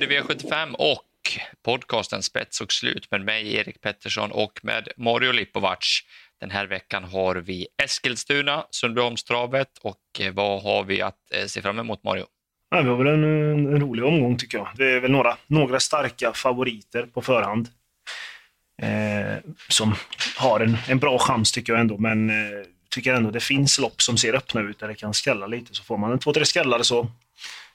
betyder 0.00 0.22
V75 0.22 0.74
och 0.74 1.04
podcasten 1.64 2.22
Spets 2.22 2.60
och 2.60 2.72
slut 2.72 3.10
med 3.10 3.24
mig, 3.24 3.54
Erik 3.54 3.80
Pettersson 3.80 4.30
och 4.30 4.60
med 4.62 4.88
Mario 4.96 5.32
Lipovac. 5.32 6.00
Den 6.40 6.50
här 6.50 6.66
veckan 6.66 7.04
har 7.04 7.34
vi 7.34 7.66
Eskilstuna, 7.82 8.64
Sundbyholmstravet 8.70 9.78
och 9.80 10.20
eh, 10.20 10.32
vad 10.32 10.62
har 10.62 10.84
vi 10.84 11.02
att 11.02 11.16
eh, 11.34 11.46
se 11.46 11.62
fram 11.62 11.78
emot, 11.78 12.04
Mario? 12.04 12.24
Ja, 12.70 12.80
vi 12.82 12.88
har 12.88 12.96
väl 12.96 13.06
en, 13.06 13.24
en, 13.24 13.80
rolig 13.80 14.04
omgång 14.04 14.38
tycker 14.38 14.58
jag. 14.58 14.68
Det 14.74 14.92
är 14.92 15.00
väl 15.00 15.10
några, 15.10 15.36
några 15.46 15.80
starka 15.80 16.32
favoriter 16.32 17.06
på 17.06 17.22
förhand. 17.22 17.68
Eh, 18.82 19.36
som 19.68 19.94
har 20.36 20.60
en, 20.60 20.76
en 20.88 20.98
bra 20.98 21.18
chans 21.18 21.52
tycker 21.52 21.72
jag 21.72 21.80
ändå, 21.80 21.98
men 21.98 22.30
eh, 22.30 22.66
tycker 22.90 23.14
ändå 23.14 23.30
det 23.30 23.40
finns 23.40 23.78
lopp 23.78 24.02
som 24.02 24.16
ser 24.16 24.34
öppna 24.34 24.60
ut 24.60 24.78
där 24.78 24.88
det 24.88 24.94
kan 24.94 25.14
skrälla 25.14 25.46
lite. 25.46 25.74
Så 25.74 25.82
får 25.82 25.96
man 25.96 26.12
en 26.12 26.18
två, 26.18 26.32
tre 26.32 26.44
skällare 26.44 26.84
så 26.84 27.08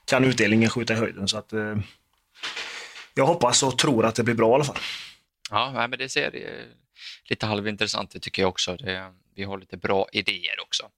kan 0.06 0.24
utdelningen 0.24 0.70
skjuta 0.70 0.94
i 0.94 0.98
höjden. 0.98 1.28
Så 1.28 1.38
att, 1.38 1.54
eh, 1.54 1.76
jag 3.14 3.26
hoppas 3.26 3.64
och 3.64 3.78
tror 3.78 4.06
att 4.06 4.16
det 4.16 4.24
blir 4.24 4.36
bra 4.36 4.52
i 4.52 4.54
alla 4.54 4.64
fall. 4.64 4.80
Ja, 5.52 5.88
men 5.88 6.00
det 6.00 6.10
ser 6.10 6.36
eh, 6.36 6.66
lite 7.30 7.46
halvintressant 7.46 8.16
ut 8.16 8.22
tycker 8.22 8.42
jag 8.42 8.50
också. 8.50 8.76
Det, 8.76 9.14
vi 9.36 9.44
har 9.44 9.58
lite 9.58 9.78
bra 9.78 10.08
idéer 10.12 10.62
också. 10.62 10.90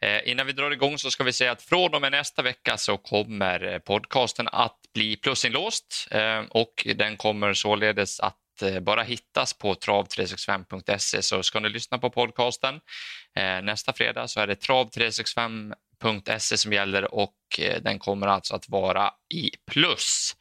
Eh, 0.00 0.30
innan 0.30 0.46
vi 0.46 0.52
drar 0.52 0.70
igång 0.70 0.98
så 0.98 1.10
ska 1.10 1.24
vi 1.24 1.32
säga 1.32 1.52
att 1.52 1.62
från 1.62 1.94
och 1.94 2.00
med 2.00 2.12
nästa 2.12 2.42
vecka 2.42 2.76
så 2.76 2.96
kommer 2.96 3.72
eh, 3.72 3.78
podcasten 3.78 4.48
att 4.52 4.78
bli 4.94 5.16
plusinlåst 5.16 6.08
eh, 6.10 6.40
och 6.50 6.86
den 6.96 7.16
kommer 7.16 7.52
således 7.52 8.20
att 8.20 8.62
eh, 8.62 8.80
bara 8.80 9.02
hittas 9.02 9.54
på 9.54 9.74
trav365.se 9.74 11.22
så 11.22 11.42
ska 11.42 11.60
ni 11.60 11.68
lyssna 11.68 11.98
på 11.98 12.10
podcasten 12.10 12.80
nästa 13.62 13.92
fredag 13.92 14.28
så 14.28 14.40
är 14.40 14.46
det 14.46 14.62
trav365.se 14.62 16.56
som 16.58 16.72
gäller 16.72 17.14
och 17.14 17.34
den 17.80 17.98
kommer 17.98 18.26
alltså 18.26 18.54
att 18.54 18.68
vara 18.68 19.10
i 19.34 19.50
plus. 19.70 20.36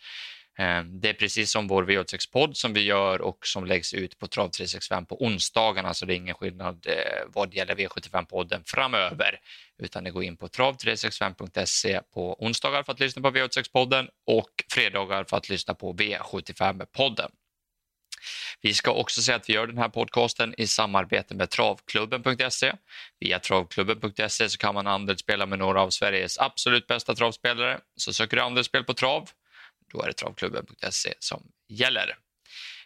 Ehm, 0.58 1.00
det 1.00 1.10
är 1.10 1.14
precis 1.14 1.52
som 1.52 1.68
vår 1.68 1.84
V86-podd 1.84 2.58
som 2.58 2.74
vi 2.74 2.82
gör 2.82 3.22
och 3.22 3.48
som 3.48 3.66
läggs 3.66 3.94
ut 3.94 4.20
på 4.20 4.28
Trav365 4.28 5.06
på 5.06 5.24
onsdagarna, 5.24 5.94
så 5.94 6.06
det 6.06 6.14
är 6.14 6.16
ingen 6.16 6.36
skillnad 6.36 6.86
eh, 6.88 7.24
vad 7.28 7.54
gäller 7.54 7.76
V75-podden 7.76 8.64
framöver, 8.66 9.40
utan 9.78 10.04
ni 10.04 10.10
går 10.10 10.24
in 10.24 10.38
på 10.38 10.48
trav365.se 10.48 12.02
på 12.14 12.44
onsdagar 12.44 12.84
för 12.84 12.94
att 12.94 13.00
lyssna 13.00 13.22
på 13.22 13.30
V86-podden 13.30 14.08
och 14.28 14.50
fredagar 14.72 15.24
för 15.24 15.38
att 15.38 15.50
lyssna 15.50 15.74
på 15.74 15.94
V75-podden. 15.94 17.32
Vi 18.62 18.74
ska 18.74 18.92
också 18.92 19.22
säga 19.22 19.36
att 19.36 19.50
vi 19.50 19.54
gör 19.54 19.68
den 19.68 19.78
här 19.78 19.90
podcasten 19.90 20.54
i 20.58 20.68
samarbete 20.68 21.36
med 21.36 21.50
travklubben.se. 21.50 22.74
Via 23.20 23.40
travklubben.se 23.40 24.50
så 24.50 24.58
kan 24.58 24.74
man 24.74 24.88
andelsspela 24.88 25.46
med 25.46 25.60
några 25.60 25.82
av 25.82 25.90
Sveriges 25.90 26.40
absolut 26.40 26.88
bästa 26.88 27.16
travspelare. 27.16 27.80
Så 27.96 28.14
söker 28.14 28.38
du 28.38 28.44
andelsspel 28.44 28.84
på 28.84 28.94
trav 28.94 29.30
då 29.92 30.02
är 30.02 30.08
det 30.08 30.14
travklubben.se 30.14 31.14
som 31.20 31.44
gäller. 31.70 32.16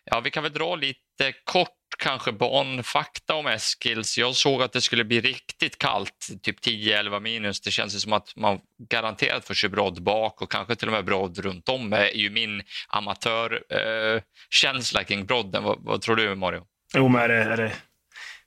Ja, 0.03 0.19
vi 0.19 0.31
kan 0.31 0.43
väl 0.43 0.53
dra 0.53 0.75
lite 0.75 1.33
kort 1.43 1.69
kanske 1.97 2.31
banfakta 2.31 3.35
om 3.35 3.47
Eskils. 3.47 4.17
Jag 4.17 4.35
såg 4.35 4.61
att 4.61 4.73
det 4.73 4.81
skulle 4.81 5.03
bli 5.03 5.21
riktigt 5.21 5.77
kallt, 5.77 6.27
typ 6.41 6.65
10-11 6.65 7.19
minus. 7.19 7.61
Det 7.61 7.71
känns 7.71 8.01
som 8.01 8.13
att 8.13 8.35
man 8.35 8.59
garanterat 8.89 9.47
får 9.47 9.53
se 9.53 9.67
brodd 9.67 10.03
bak 10.03 10.41
och 10.41 10.51
kanske 10.51 10.75
till 10.75 10.87
och 10.87 10.93
med 10.93 11.05
brodd 11.05 11.39
runt 11.39 11.69
om. 11.69 11.93
är 11.93 12.17
ju 12.17 12.29
min 12.29 12.63
amatörkänsla 12.87 15.01
eh, 15.01 15.05
kring 15.05 15.25
brodden. 15.25 15.63
Vad, 15.63 15.79
vad, 15.81 16.01
tror 16.01 16.15
du, 16.15 16.35
Mario? 16.35 16.65
Jo, 16.95 17.07
men 17.07 17.21
är 17.21 17.27
det, 17.27 17.43
är 17.43 17.57
det 17.57 17.73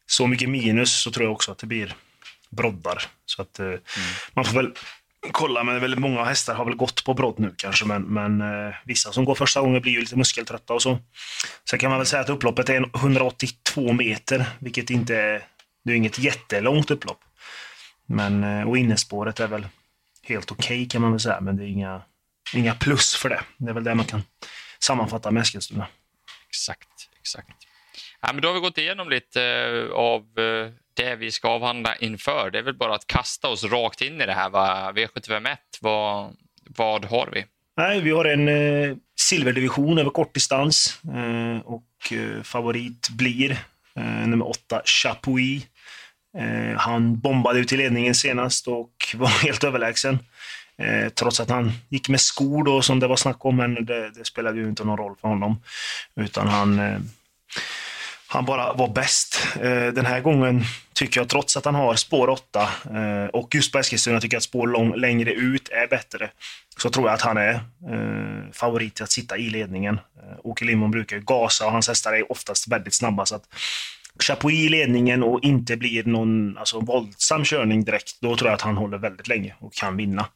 så 0.06 0.26
mycket 0.26 0.48
minus 0.48 1.02
så 1.02 1.10
tror 1.10 1.26
jag 1.26 1.32
också 1.32 1.52
att 1.52 1.58
det 1.58 1.66
blir 1.66 1.94
broddar. 2.50 3.02
Så 3.26 3.42
att 3.42 3.58
eh, 3.58 3.66
mm. 3.66 3.80
man 4.32 4.44
får 4.44 4.54
väl 4.54 4.72
kolla, 5.32 5.64
men 5.64 5.80
väldigt 5.80 6.00
många 6.00 6.24
hästar 6.24 6.54
har 6.54 6.64
väl 6.64 6.76
gått 6.76 7.04
på 7.04 7.14
brodd 7.14 7.38
nu 7.38 7.54
kanske, 7.56 7.84
men, 7.84 8.02
men 8.02 8.40
eh, 8.40 8.74
vissa 8.84 9.12
som 9.12 9.24
går 9.24 9.34
första 9.34 9.60
gången 9.60 9.82
blir 9.82 9.92
ju 9.92 10.00
lite 10.00 10.16
muskeltrötta 10.16 10.74
och 10.74 10.82
så. 10.82 10.98
Sen 11.70 11.78
kan 11.78 11.90
man 11.90 11.98
väl 11.98 12.06
säga 12.06 12.22
att 12.22 12.28
upploppet 12.28 12.68
är 12.68 12.90
182 12.96 13.92
meter, 13.92 14.46
vilket 14.58 14.90
inte 14.90 15.16
är, 15.16 15.42
det 15.84 15.92
är 15.92 15.96
inget 15.96 16.18
jättelångt 16.18 16.90
upplopp. 16.90 17.20
Men, 18.06 18.44
eh, 18.44 18.68
och 18.68 18.78
innespåret 18.78 19.40
är 19.40 19.48
väl 19.48 19.68
helt 20.22 20.50
okej 20.50 20.64
okay, 20.64 20.88
kan 20.88 21.02
man 21.02 21.10
väl 21.10 21.20
säga, 21.20 21.40
men 21.40 21.56
det 21.56 21.64
är 21.64 21.68
inga, 21.68 22.02
inga 22.54 22.74
plus 22.74 23.16
för 23.16 23.28
det. 23.28 23.40
Det 23.56 23.70
är 23.70 23.74
väl 23.74 23.84
det 23.84 23.94
man 23.94 24.06
kan 24.06 24.22
sammanfatta 24.78 25.30
med 25.30 25.40
Eskilstuna. 25.40 25.86
Exakt, 26.48 26.88
exakt. 27.20 27.50
Ja, 28.26 28.32
men 28.32 28.42
då 28.42 28.48
har 28.48 28.54
vi 28.54 28.60
gått 28.60 28.78
igenom 28.78 29.08
lite 29.08 29.42
eh, 29.42 29.96
av 29.96 30.20
eh, 30.20 30.70
det 30.94 31.16
vi 31.16 31.30
ska 31.30 31.48
avhandla 31.48 31.96
inför. 31.96 32.50
Det 32.50 32.58
är 32.58 32.62
väl 32.62 32.76
bara 32.76 32.94
att 32.94 33.06
kasta 33.06 33.48
oss 33.48 33.64
rakt 33.64 34.00
in 34.00 34.20
i 34.20 34.26
det 34.26 34.32
här. 34.32 34.50
Va? 34.50 34.92
V751, 34.92 35.56
vad, 35.80 36.36
vad 36.76 37.04
har 37.04 37.30
vi? 37.32 37.44
Nej, 37.76 38.00
vi 38.00 38.10
har 38.10 38.24
en 38.24 38.48
eh, 38.48 38.96
silverdivision 39.20 39.98
över 39.98 40.10
kortdistans 40.10 41.00
eh, 41.14 41.66
och 41.66 42.12
eh, 42.12 42.42
favorit 42.42 43.08
blir 43.10 43.50
eh, 43.96 44.26
nummer 44.26 44.48
åtta, 44.48 44.82
Chapuis. 44.84 45.66
Eh, 46.38 46.78
han 46.78 47.18
bombade 47.18 47.58
ut 47.58 47.72
i 47.72 47.76
ledningen 47.76 48.14
senast 48.14 48.68
och 48.68 48.92
var 49.14 49.28
helt 49.28 49.64
överlägsen. 49.64 50.18
Eh, 50.78 51.08
trots 51.08 51.40
att 51.40 51.50
han 51.50 51.72
gick 51.88 52.08
med 52.08 52.20
skor 52.20 52.64
då, 52.64 52.82
som 52.82 53.00
det 53.00 53.06
var 53.06 53.16
snack 53.16 53.44
om, 53.44 53.56
men 53.56 53.74
det, 53.74 54.10
det 54.10 54.24
spelade 54.24 54.58
ju 54.58 54.68
inte 54.68 54.84
någon 54.84 54.98
roll 54.98 55.16
för 55.20 55.28
honom. 55.28 55.62
Utan 56.16 56.48
han 56.48 56.78
eh, 56.78 56.98
han 58.34 58.44
bara 58.44 58.72
var 58.72 58.88
bäst. 58.88 59.46
Eh, 59.60 59.86
den 59.86 60.06
här 60.06 60.20
gången 60.20 60.64
tycker 60.92 61.20
jag, 61.20 61.28
trots 61.28 61.56
att 61.56 61.64
han 61.64 61.74
har 61.74 61.94
spår 61.94 62.28
8 62.28 62.68
eh, 62.94 63.26
och 63.32 63.54
just 63.54 63.72
på 63.72 63.78
Eskilstuna 63.78 64.20
tycker 64.20 64.34
jag 64.34 64.38
att 64.38 64.44
spår 64.44 64.66
lång, 64.66 64.96
längre 64.96 65.32
ut 65.32 65.68
är 65.68 65.86
bättre, 65.86 66.30
så 66.78 66.90
tror 66.90 67.06
jag 67.06 67.14
att 67.14 67.22
han 67.22 67.36
är 67.36 67.54
eh, 67.54 68.52
favorit 68.52 69.00
att 69.00 69.10
sitta 69.10 69.36
i 69.36 69.50
ledningen. 69.50 69.94
Eh, 69.94 70.38
Åke 70.42 70.64
Lindbom 70.64 70.90
brukar 70.90 71.16
ju 71.16 71.22
gasa 71.22 71.66
och 71.66 71.72
hans 71.72 71.88
hästar 71.88 72.12
är 72.12 72.32
oftast 72.32 72.68
väldigt 72.68 72.94
snabba. 72.94 73.26
Så 73.26 73.34
att 73.34 73.44
Chapuis 74.22 74.60
i 74.60 74.68
ledningen 74.68 75.22
och 75.22 75.44
inte 75.44 75.76
blir 75.76 76.04
någon 76.04 76.58
alltså, 76.58 76.80
våldsam 76.80 77.44
körning 77.44 77.84
direkt, 77.84 78.20
då 78.20 78.36
tror 78.36 78.48
jag 78.48 78.54
att 78.54 78.60
han 78.60 78.76
håller 78.76 78.98
väldigt 78.98 79.28
länge 79.28 79.54
och 79.58 79.74
kan 79.74 79.96
vinna. 79.96 80.26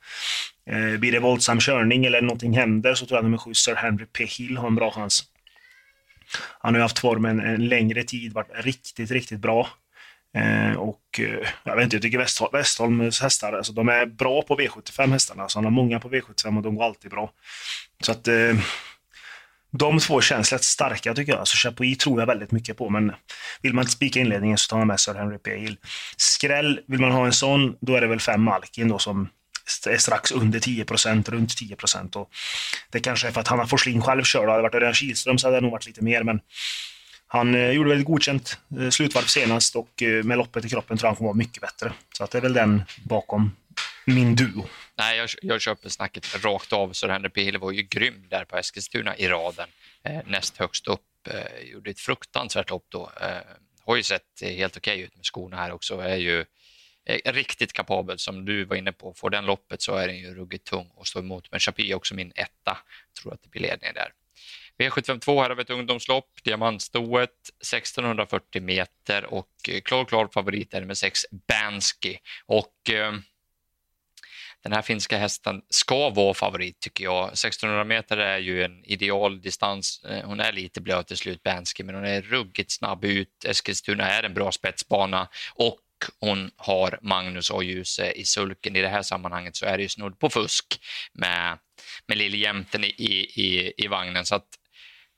Eh, 0.70 0.98
blir 0.98 1.12
det 1.12 1.20
våldsam 1.20 1.60
körning 1.60 2.04
eller 2.04 2.22
någonting 2.22 2.56
händer 2.56 2.94
så 2.94 3.06
tror 3.06 3.16
jag 3.16 3.18
att 3.18 3.24
nummer 3.24 3.38
7, 3.38 3.54
Sir 3.54 3.74
Henry 3.74 4.06
P. 4.06 4.24
Hill, 4.24 4.56
har 4.56 4.66
en 4.66 4.74
bra 4.74 4.90
chans. 4.90 5.24
Han 6.58 6.74
har 6.74 6.78
ju 6.78 6.82
haft 6.82 6.98
formen 6.98 7.40
en 7.40 7.68
längre 7.68 8.02
tid, 8.02 8.32
varit 8.32 8.50
riktigt, 8.54 9.10
riktigt 9.10 9.40
bra. 9.40 9.68
Eh, 10.36 10.72
och 10.72 11.20
eh, 11.20 11.48
jag 11.64 11.76
vet 11.76 11.84
inte, 11.84 11.96
jag 11.96 12.02
tycker 12.02 12.18
Westholm, 12.18 12.50
Westholms 12.52 13.20
hästar, 13.20 13.52
alltså, 13.52 13.72
de 13.72 13.88
är 13.88 14.06
bra 14.06 14.42
på 14.42 14.56
V75 14.56 15.10
hästarna. 15.10 15.42
Alltså, 15.42 15.58
han 15.58 15.64
har 15.64 15.70
många 15.70 16.00
på 16.00 16.08
V75 16.08 16.56
och 16.56 16.62
de 16.62 16.74
går 16.74 16.84
alltid 16.84 17.10
bra. 17.10 17.32
Så 18.02 18.12
att 18.12 18.28
eh, 18.28 18.54
de 19.70 19.98
två 19.98 20.20
känns 20.20 20.52
rätt 20.52 20.64
starka 20.64 21.14
tycker 21.14 21.32
jag. 21.32 21.38
Alltså 21.38 21.68
Chapuis 21.68 21.98
tror 21.98 22.20
jag 22.20 22.26
väldigt 22.26 22.52
mycket 22.52 22.76
på, 22.76 22.90
men 22.90 23.12
vill 23.62 23.74
man 23.74 23.82
inte 23.82 23.92
spika 23.92 24.20
inledningen 24.20 24.58
så 24.58 24.70
tar 24.70 24.78
man 24.78 24.86
med 24.86 25.00
Sir 25.00 25.14
Henry 25.14 25.38
Pale. 25.38 25.76
Skräll, 26.16 26.80
vill 26.86 27.00
man 27.00 27.12
ha 27.12 27.26
en 27.26 27.32
sån, 27.32 27.76
då 27.80 27.94
är 27.94 28.00
det 28.00 28.06
väl 28.06 28.20
fem 28.20 28.42
Malkin 28.42 28.88
då 28.88 28.98
som 28.98 29.28
är 29.86 29.98
strax 29.98 30.32
under 30.32 30.58
10% 30.58 31.30
runt 31.30 31.56
10 31.56 31.76
och 32.14 32.30
Det 32.90 33.00
kanske 33.00 33.28
är 33.28 33.32
för 33.32 33.40
att 33.40 33.48
Hanna 33.48 33.66
Forslin 33.66 34.02
själv 34.02 34.22
kör. 34.22 34.46
Hade 34.46 34.58
det 34.58 34.62
varit 34.62 34.74
Örjan 34.74 34.94
Kihlström 34.94 35.38
så 35.38 35.46
hade 35.46 35.56
det 35.56 35.60
nog 35.60 35.72
varit 35.72 35.86
lite 35.86 36.04
mer, 36.04 36.22
men 36.22 36.40
han 37.26 37.54
eh, 37.54 37.70
gjorde 37.70 37.88
väldigt 37.88 38.06
godkänt 38.06 38.58
eh, 38.80 38.90
slutvarv 38.90 39.24
senast 39.24 39.76
och 39.76 40.02
eh, 40.02 40.24
med 40.24 40.38
loppet 40.38 40.64
i 40.64 40.68
kroppen 40.68 40.98
tror 40.98 41.06
jag 41.06 41.10
han 41.10 41.16
kommer 41.16 41.28
vara 41.28 41.36
mycket 41.36 41.60
bättre. 41.60 41.92
Så 42.12 42.24
att 42.24 42.30
det 42.30 42.38
är 42.38 42.42
väl 42.42 42.52
den 42.52 42.82
bakom 43.04 43.56
min 44.04 44.34
duo. 44.34 44.68
Nej, 44.98 45.18
jag, 45.18 45.28
jag 45.42 45.60
köper 45.60 45.88
snacket 45.88 46.44
rakt 46.44 46.72
av. 46.72 46.92
Så 46.92 47.08
Henry 47.08 47.28
P. 47.28 47.58
var 47.58 47.72
ju 47.72 47.82
grym 47.82 48.24
där 48.28 48.44
på 48.44 48.56
Eskilstuna 48.56 49.16
i 49.16 49.28
raden. 49.28 49.68
Eh, 50.04 50.20
näst 50.26 50.56
högst 50.56 50.86
upp. 50.86 51.00
Eh, 51.30 51.68
gjorde 51.72 51.90
ett 51.90 52.00
fruktansvärt 52.00 52.70
lopp 52.70 52.86
då. 52.88 53.10
Eh, 53.20 53.28
har 53.84 53.96
ju 53.96 54.02
sett 54.02 54.22
helt 54.40 54.76
okej 54.76 54.94
okay 54.94 55.04
ut 55.04 55.16
med 55.16 55.24
skorna 55.24 55.56
här 55.56 55.72
också. 55.72 56.00
Är 56.00 56.16
ju 56.16 56.44
Eh, 57.08 57.32
riktigt 57.32 57.72
kapabel 57.72 58.18
som 58.18 58.44
du 58.44 58.64
var 58.64 58.76
inne 58.76 58.92
på. 58.92 59.14
Får 59.14 59.30
den 59.30 59.46
loppet 59.46 59.82
så 59.82 59.94
är 59.96 60.08
den 60.08 60.18
ju 60.18 60.34
ruggigt 60.34 60.64
tung 60.64 60.90
att 61.00 61.06
stå 61.06 61.18
emot. 61.18 61.50
Men 61.50 61.60
Chapuis 61.60 61.90
är 61.90 61.94
också 61.94 62.14
min 62.14 62.32
etta. 62.34 62.78
Tror 63.22 63.34
att 63.34 63.42
det 63.42 63.48
blir 63.48 63.62
ledning 63.62 63.90
där. 63.94 64.12
V752 64.78 65.42
här 65.42 65.48
har 65.48 65.56
vi 65.56 65.62
ett 65.62 65.70
ungdomslopp, 65.70 66.30
diamantstoet, 66.42 67.30
1640 67.60 68.62
meter 68.62 69.24
och 69.24 69.50
eh, 69.68 69.80
klar, 69.80 70.04
klar 70.04 70.28
favorit 70.34 70.74
är 70.74 70.84
med 70.84 70.98
6 70.98 71.20
Bansky. 71.30 72.16
Och 72.46 72.90
eh, 72.90 73.12
den 74.62 74.72
här 74.72 74.82
finska 74.82 75.18
hästen 75.18 75.62
ska 75.70 76.10
vara 76.10 76.34
favorit 76.34 76.80
tycker 76.80 77.04
jag. 77.04 77.28
1600 77.28 77.84
meter 77.84 78.16
är 78.16 78.38
ju 78.38 78.64
en 78.64 78.84
ideal 78.84 79.40
distans. 79.40 80.04
Eh, 80.04 80.24
hon 80.24 80.40
är 80.40 80.52
lite 80.52 80.80
blöt 80.80 81.06
till 81.06 81.16
slut, 81.16 81.42
Bansky, 81.42 81.84
men 81.84 81.94
hon 81.94 82.04
är 82.04 82.22
ruggigt 82.22 82.70
snabb 82.70 83.04
ut. 83.04 83.44
Eskilstuna 83.44 84.08
är 84.08 84.22
en 84.22 84.34
bra 84.34 84.52
spetsbana 84.52 85.28
och 85.54 85.78
hon 86.20 86.50
har 86.56 86.98
Magnus 87.02 87.50
och 87.50 87.64
Ljuse 87.64 88.12
i 88.12 88.24
sulken. 88.24 88.76
I 88.76 88.82
det 88.82 88.88
här 88.88 89.02
sammanhanget 89.02 89.56
så 89.56 89.66
är 89.66 89.76
det 89.76 89.82
ju 89.82 89.88
snudd 89.88 90.18
på 90.18 90.30
fusk 90.30 90.80
med, 91.12 91.58
med 92.06 92.18
lilljämten 92.18 92.84
i, 92.84 92.88
i, 93.34 93.72
i 93.76 93.86
vagnen. 93.86 94.26
Så 94.26 94.34
att 94.34 94.48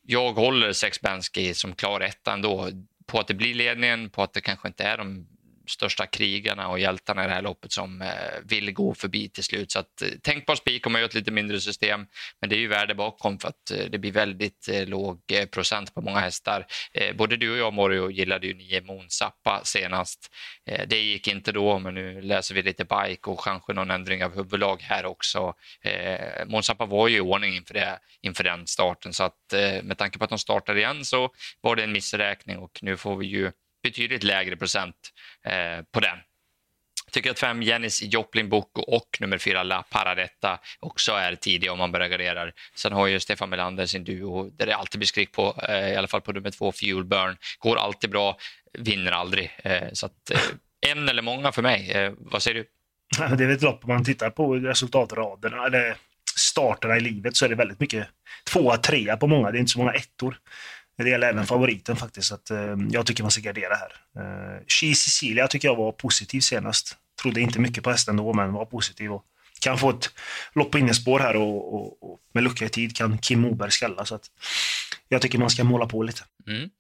jag 0.07 0.33
håller 0.33 0.73
Sexbensky 0.73 1.55
som 1.55 1.75
klar 1.75 2.01
etta 2.01 2.33
ändå 2.33 2.71
på 3.07 3.21
att 3.21 3.29
det 3.29 3.35
blir 3.35 3.55
ledningen, 3.55 4.11
på 4.11 4.23
att 4.23 4.33
det 4.33 4.41
kanske 4.41 4.69
inte 4.69 4.85
är 4.85 4.99
de 4.99 5.27
största 5.71 6.07
krigarna 6.07 6.69
och 6.69 6.79
hjältarna 6.79 7.25
i 7.25 7.29
det 7.29 7.35
här 7.35 7.43
loppet 7.43 7.73
som 7.73 8.03
eh, 8.03 8.09
vill 8.45 8.73
gå 8.73 8.95
förbi 8.95 9.29
till 9.29 9.45
slut. 9.45 9.73
Så 9.73 9.79
att, 9.79 9.87
tänk 9.97 10.23
tänkbar 10.23 10.55
spik 10.55 10.87
om 10.87 10.93
man 10.93 11.01
gör 11.01 11.09
ett 11.09 11.15
lite 11.15 11.31
mindre 11.31 11.61
system, 11.61 12.07
men 12.41 12.51
det 12.51 12.57
är 12.57 12.61
ju 12.61 12.69
värde 12.69 12.95
bakom 12.95 13.39
för 13.39 13.49
att 13.49 13.71
eh, 13.71 13.85
det 13.91 13.99
blir 13.99 14.13
väldigt 14.13 14.69
låg 14.87 15.21
procent 15.51 15.95
på 15.95 16.01
många 16.01 16.21
hästar. 16.21 16.67
Både 17.15 17.37
du 17.37 17.53
och 17.53 17.59
jag, 17.59 17.73
Morio, 17.73 18.11
gillade 18.11 18.47
ju 18.47 18.55
9 18.55 18.81
Monsappa 18.81 19.61
senast. 19.65 20.35
Det 20.87 21.03
gick 21.03 21.29
inte 21.29 21.53
då, 21.53 21.79
men 21.79 21.95
nu 21.95 22.23
läser 22.23 22.55
vi 22.55 22.63
lite 22.63 22.85
bike 22.85 23.31
och 23.31 23.41
kanske 23.45 23.73
någon 23.73 23.91
ändring 23.91 24.25
av 24.25 24.35
huvudlag 24.35 24.83
här 24.83 25.07
också. 25.07 25.55
Monsappa 26.47 26.87
var 26.87 27.09
ju 27.09 27.17
i 27.17 27.21
ordning 27.21 27.57
inför, 27.57 27.75
det, 27.75 27.99
inför 28.23 28.45
den 28.45 28.67
starten, 28.67 29.13
så 29.13 29.25
att 29.25 29.55
med 29.83 29.99
tanke 29.99 30.19
på 30.19 30.25
att 30.25 30.31
de 30.31 30.39
startar 30.39 30.77
igen 30.77 31.05
så 31.05 31.31
var 31.61 31.77
det 31.77 31.85
en 31.85 31.93
missräkning 31.93 32.59
och 32.59 32.79
nu 32.83 32.97
får 32.97 33.17
vi 33.17 33.27
ju 33.27 33.53
betydligt 33.83 34.23
lägre 34.23 34.57
procent 34.57 34.97
eh, 35.45 35.85
på 35.93 36.01
den. 36.01 36.19
Jag 37.07 37.13
tycker 37.13 37.31
att 37.31 37.39
fem 37.39 37.63
Jennis 37.63 38.03
Joplin 38.03 38.49
Boko 38.49 38.81
och 38.81 39.19
nummer 39.21 39.39
fyra 39.39 39.63
La 39.63 39.83
Paradetta 39.83 40.59
också 40.81 41.13
är 41.13 41.35
tidiga 41.35 41.73
om 41.73 41.79
man 41.79 41.93
börjar 41.93 42.09
gardera. 42.09 42.51
Sen 42.75 42.93
har 42.93 43.07
ju 43.07 43.21
Stefan 43.21 43.51
Melander 43.51 43.87
sin 43.87 44.05
duo 44.05 44.51
där 44.51 44.67
det 44.67 44.77
alltid 44.77 44.99
blir 44.99 45.07
skrik 45.07 45.33
på, 45.33 45.63
eh, 45.69 45.93
i 45.93 45.97
alla 45.97 46.09
fall 46.09 46.21
på 46.21 46.33
nummer 46.33 46.51
två, 46.51 46.73
Fuel 46.73 47.05
Burn. 47.05 47.37
Går 47.59 47.77
alltid 47.77 48.11
bra, 48.11 48.37
vinner 48.79 49.13
aldrig. 49.13 49.51
Eh, 49.65 49.89
så 49.93 50.07
att, 50.07 50.31
eh, 50.31 50.41
en 50.91 51.09
eller 51.09 51.23
många 51.23 51.53
för 51.53 51.63
mig. 51.63 51.91
Eh, 51.91 52.13
vad 52.19 52.43
säger 52.43 52.55
du? 52.55 52.67
Det 53.37 53.45
är 53.45 53.47
väl 53.47 53.57
ett 53.57 53.63
lopp, 53.63 53.85
om 53.85 53.89
man 53.89 54.05
tittar 54.05 54.31
på 54.31 54.55
resultatraderna, 54.55 55.67
eller 55.67 55.97
starterna 56.37 56.97
i 56.97 57.01
livet, 57.01 57.37
så 57.37 57.45
är 57.45 57.49
det 57.49 57.55
väldigt 57.55 57.81
mycket 57.81 58.07
tvåa, 58.53 58.77
trea 58.77 59.17
på 59.17 59.27
många. 59.27 59.51
Det 59.51 59.59
är 59.59 59.61
inte 59.61 59.73
så 59.73 59.79
många 59.79 59.93
ettor. 59.93 60.37
Det 61.05 61.11
gäller 61.11 61.29
även 61.29 61.47
favoriten 61.47 61.97
faktiskt. 61.97 62.33
Att, 62.33 62.51
eh, 62.51 62.77
jag 62.91 63.07
tycker 63.07 63.23
man 63.23 63.31
ska 63.31 63.41
gardera 63.41 63.75
här. 63.75 63.93
Eh, 64.17 64.63
Cecilia 64.95 65.49
tycker 65.49 65.69
jag 65.69 65.77
var 65.77 65.93
positiv 65.93 66.41
senast. 66.41 66.97
Trodde 67.23 67.41
inte 67.41 67.61
mycket 67.61 67.85
på 67.85 67.91
hästen 67.91 68.17
då, 68.17 68.33
men 68.33 68.53
var 68.53 68.65
positiv. 68.65 69.13
Och 69.13 69.25
kan 69.61 69.79
få 69.79 69.91
ett 69.91 70.11
lopp 70.53 70.71
på 70.71 70.79
innespår 70.79 71.19
här 71.21 71.37
och, 71.37 71.75
och, 71.75 72.13
och 72.13 72.21
med 72.33 72.45
lucka 72.45 72.65
i 72.65 72.69
tid 72.69 72.97
kan 72.97 73.19
Kim 73.19 73.41
Moberg 73.41 73.71
skälla. 73.71 74.05
Så 74.05 74.15
att 74.15 74.25
jag 75.09 75.23
tycker 75.23 75.39
man 75.39 75.51
ska 75.51 75.65
måla 75.65 75.87
på 75.87 76.03
lite. 76.03 76.23
Mm. 76.47 76.71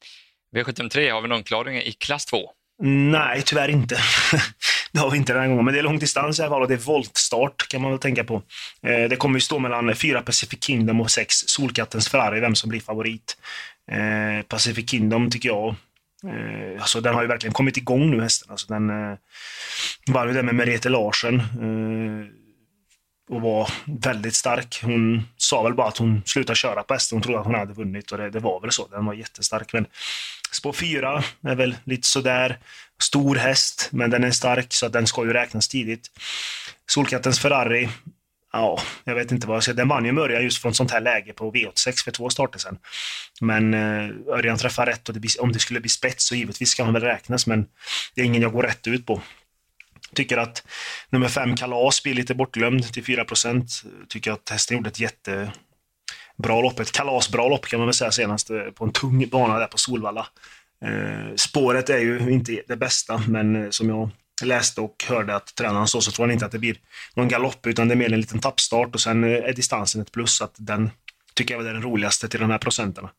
V753, 0.57 1.13
har 1.13 1.23
vi 1.23 1.29
någon 1.29 1.43
klaring 1.43 1.77
i 1.77 1.93
klass 1.93 2.27
2? 2.27 2.51
Nej, 2.83 3.43
tyvärr 3.43 3.69
inte. 3.69 3.99
det 4.93 4.99
har 4.99 5.11
vi 5.11 5.17
inte 5.17 5.33
den 5.33 5.43
här 5.43 5.49
gången. 5.49 5.65
Men 5.65 5.75
det 5.75 5.81
är 5.81 5.83
långdistans 5.83 6.39
i 6.39 6.43
alla 6.43 6.51
fall 6.51 6.63
och 6.63 6.69
det 6.69 6.75
är 6.75 6.79
voltstart 6.79 7.69
kan 7.69 7.83
man 7.83 7.91
väl 7.91 8.01
tänka 8.01 8.25
på. 8.25 8.43
Eh, 8.83 9.09
det 9.09 9.17
kommer 9.17 9.37
ju 9.37 9.41
stå 9.41 9.59
mellan 9.59 9.95
fyra 9.95 10.23
Pacific 10.23 10.65
Kingdom 10.65 11.01
och 11.01 11.11
sex 11.11 11.35
Solkattens 11.35 12.09
Ferrari, 12.09 12.41
vem 12.41 12.55
som 12.55 12.71
blir 12.71 12.81
favorit. 12.81 13.37
Eh, 13.91 14.43
Pacific 14.43 14.91
Kingdom 14.91 15.31
tycker 15.31 15.49
jag 15.49 15.75
eh, 16.25 16.81
alltså 16.81 17.01
den 17.01 17.15
har 17.15 17.23
ju 17.23 17.29
verkligen 17.29 17.55
kommit 17.55 17.77
igång 17.77 18.11
nu 18.11 18.23
hästen. 18.23 18.51
Alltså 18.51 18.73
den 18.73 18.91
eh, 18.91 19.19
vann 20.07 20.29
ju 20.29 20.35
det 20.35 20.43
med 20.43 20.55
Merete 20.55 20.89
Larsen 20.89 21.35
eh, 21.41 22.41
och 23.31 23.41
var 23.41 23.71
väldigt 23.87 24.35
stark. 24.35 24.81
Hon 24.83 25.23
sa 25.37 25.63
väl 25.63 25.75
bara 25.75 25.89
att 25.89 25.99
hon 25.99 26.23
slutade 26.27 26.57
köra 26.57 26.83
på 26.83 26.95
hästen. 26.95 27.17
Hon 27.17 27.23
trodde 27.23 27.39
att 27.39 27.47
hon 27.47 27.55
hade 27.55 27.73
vunnit 27.73 28.13
och 28.13 28.19
det, 28.19 28.31
det 28.31 28.39
var 28.39 28.61
väl 28.61 28.71
så. 28.71 28.87
Den 28.87 29.07
var 29.07 29.15
jättestark. 29.15 29.73
Men 29.73 29.87
spår 30.53 30.73
fyra 30.73 31.23
är 31.43 31.55
väl 31.55 31.77
lite 31.85 32.07
sådär. 32.07 32.59
Stor 33.01 33.37
häst, 33.37 33.89
men 33.93 34.11
den 34.11 34.25
är 34.25 34.31
stark 34.31 34.73
så 34.73 34.89
den 34.89 35.07
ska 35.07 35.25
ju 35.25 35.33
räknas 35.33 35.69
tidigt. 35.69 36.11
Solkattens 36.87 37.41
Ferrari 37.41 37.89
Ja, 38.53 38.81
jag 39.05 39.15
vet 39.15 39.33
inte 39.33 39.47
vad 39.47 39.57
jag 39.57 39.63
ska 39.63 39.73
Den 39.73 39.89
vann 39.89 40.05
ju 40.05 40.13
Mörja 40.13 40.41
just 40.41 40.63
från 40.63 40.75
sånt 40.75 40.91
här 40.91 41.01
läge 41.01 41.33
på 41.33 41.53
V86 41.53 42.05
för 42.05 42.11
två 42.11 42.31
starter 42.31 42.59
sen. 42.59 42.79
Men 43.41 43.75
eh, 43.75 44.11
Örjan 44.29 44.59
träffar 44.59 44.87
rätt 44.87 45.09
och 45.09 45.15
det 45.15 45.21
blir, 45.21 45.43
om 45.43 45.53
det 45.53 45.59
skulle 45.59 45.81
bli 45.81 45.89
spets 45.89 46.27
så 46.27 46.35
givetvis 46.35 46.69
ska 46.71 46.85
han 46.85 46.93
väl 46.93 47.03
räknas, 47.03 47.47
men 47.47 47.67
det 48.15 48.21
är 48.21 48.25
ingen 48.25 48.43
jag 48.43 48.53
går 48.53 48.63
rätt 48.63 48.87
ut 48.87 49.07
på. 49.07 49.21
Tycker 50.15 50.37
att 50.37 50.67
nummer 51.11 51.29
fem 51.29 51.57
Kalas 51.57 52.03
blir 52.03 52.15
lite 52.15 52.35
bortglömd 52.35 52.93
till 52.93 53.05
4% 53.05 53.67
Tycker 54.09 54.33
att 54.33 54.51
hästen 54.51 54.77
gjorde 54.77 54.91
ett 54.91 55.01
jättebra 55.01 56.61
lopp. 56.61 56.81
Ett 56.81 56.93
kalasbra 56.93 57.49
lopp 57.49 57.67
kan 57.67 57.79
man 57.79 57.87
väl 57.87 57.95
säga 57.95 58.11
senast 58.11 58.51
eh, 58.51 58.61
på 58.61 58.85
en 58.85 58.93
tung 58.93 59.29
bana 59.29 59.59
där 59.59 59.67
på 59.67 59.79
Solvalla. 59.79 60.27
Eh, 60.85 61.35
spåret 61.37 61.91
är 61.91 61.99
ju 61.99 62.31
inte 62.31 62.63
det 62.69 62.77
bästa, 62.77 63.23
men 63.29 63.65
eh, 63.65 63.71
som 63.71 63.89
jag 63.89 64.11
läste 64.43 64.81
och 64.81 65.05
hörde 65.09 65.37
att 65.37 65.55
tränaren 65.55 65.89
sa, 65.89 66.01
så 66.01 66.11
tror 66.11 66.27
han 66.27 66.33
inte 66.33 66.47
att 66.47 66.53
det 66.53 66.59
blir 66.59 66.77
någon 67.15 67.29
galopp, 67.29 67.67
utan 67.67 67.89
det 67.89 67.95
är 67.95 67.97
mer 67.97 68.13
en 68.13 68.21
liten 68.21 68.41
tappstart 68.41 68.95
och 68.95 69.01
sen 69.01 69.25
eh, 69.25 69.31
är 69.31 69.53
distansen 69.53 70.01
ett 70.01 70.13
plus. 70.13 70.41
att 70.41 70.55
den 70.59 70.91
tycker 71.35 71.55
jag 71.55 71.67
är 71.67 71.73
den 71.73 71.83
roligaste 71.83 72.29
till 72.29 72.41
de 72.41 72.51
här 72.51 72.59
procenterna. 72.59 73.11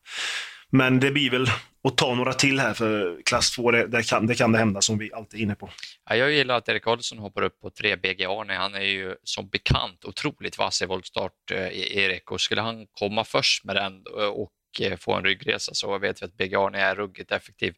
Men 0.70 1.00
det 1.00 1.10
blir 1.10 1.30
väl 1.30 1.46
att 1.84 1.96
ta 1.96 2.14
några 2.14 2.32
till 2.32 2.60
här 2.60 2.74
för 2.74 3.22
klass 3.24 3.50
2, 3.50 3.70
det, 3.70 3.86
det, 3.86 4.02
kan, 4.02 4.26
det 4.26 4.34
kan 4.34 4.52
det 4.52 4.58
hända 4.58 4.80
som 4.80 4.98
vi 4.98 5.12
alltid 5.12 5.40
är 5.40 5.42
inne 5.44 5.54
på. 5.54 5.70
Ja, 6.10 6.16
jag 6.16 6.32
gillar 6.32 6.54
att 6.56 6.68
Erik 6.68 6.82
Karlsson 6.82 7.18
hoppar 7.18 7.42
upp 7.42 7.60
på 7.60 7.70
3 7.70 7.96
BG 7.96 8.24
Arne. 8.24 8.54
Han 8.54 8.74
är 8.74 8.80
ju 8.80 9.14
som 9.24 9.48
bekant 9.48 10.04
otroligt 10.04 10.58
vass 10.58 10.82
i 10.82 10.86
voltstart, 10.86 11.50
eh, 11.50 11.58
e- 11.58 11.98
Erik, 11.98 12.30
och 12.30 12.40
skulle 12.40 12.60
han 12.60 12.86
komma 12.86 13.24
först 13.24 13.64
med 13.64 13.76
den 13.76 14.02
och 14.34 14.50
Eh, 14.80 14.96
få 14.96 15.14
en 15.14 15.24
ryggresa 15.24 15.74
så 15.74 15.98
vet 15.98 16.22
vi 16.22 16.26
att 16.26 16.36
BG 16.36 16.54
Arne 16.54 16.78
är 16.78 16.94
ruggigt 16.94 17.32
effektiv. 17.32 17.74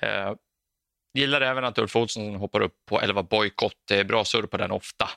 Eh, 0.00 0.32
gillar 1.14 1.40
även 1.40 1.64
att 1.64 1.78
Ulf 1.78 1.96
Olsson 1.96 2.34
hoppar 2.34 2.60
upp 2.60 2.74
på 2.88 3.00
11 3.00 3.22
bojkott. 3.22 3.76
Det 3.88 3.96
är 3.96 4.04
bra 4.04 4.24
surr 4.24 4.42
på 4.42 4.56
den 4.56 4.70
ofta. 4.70 5.10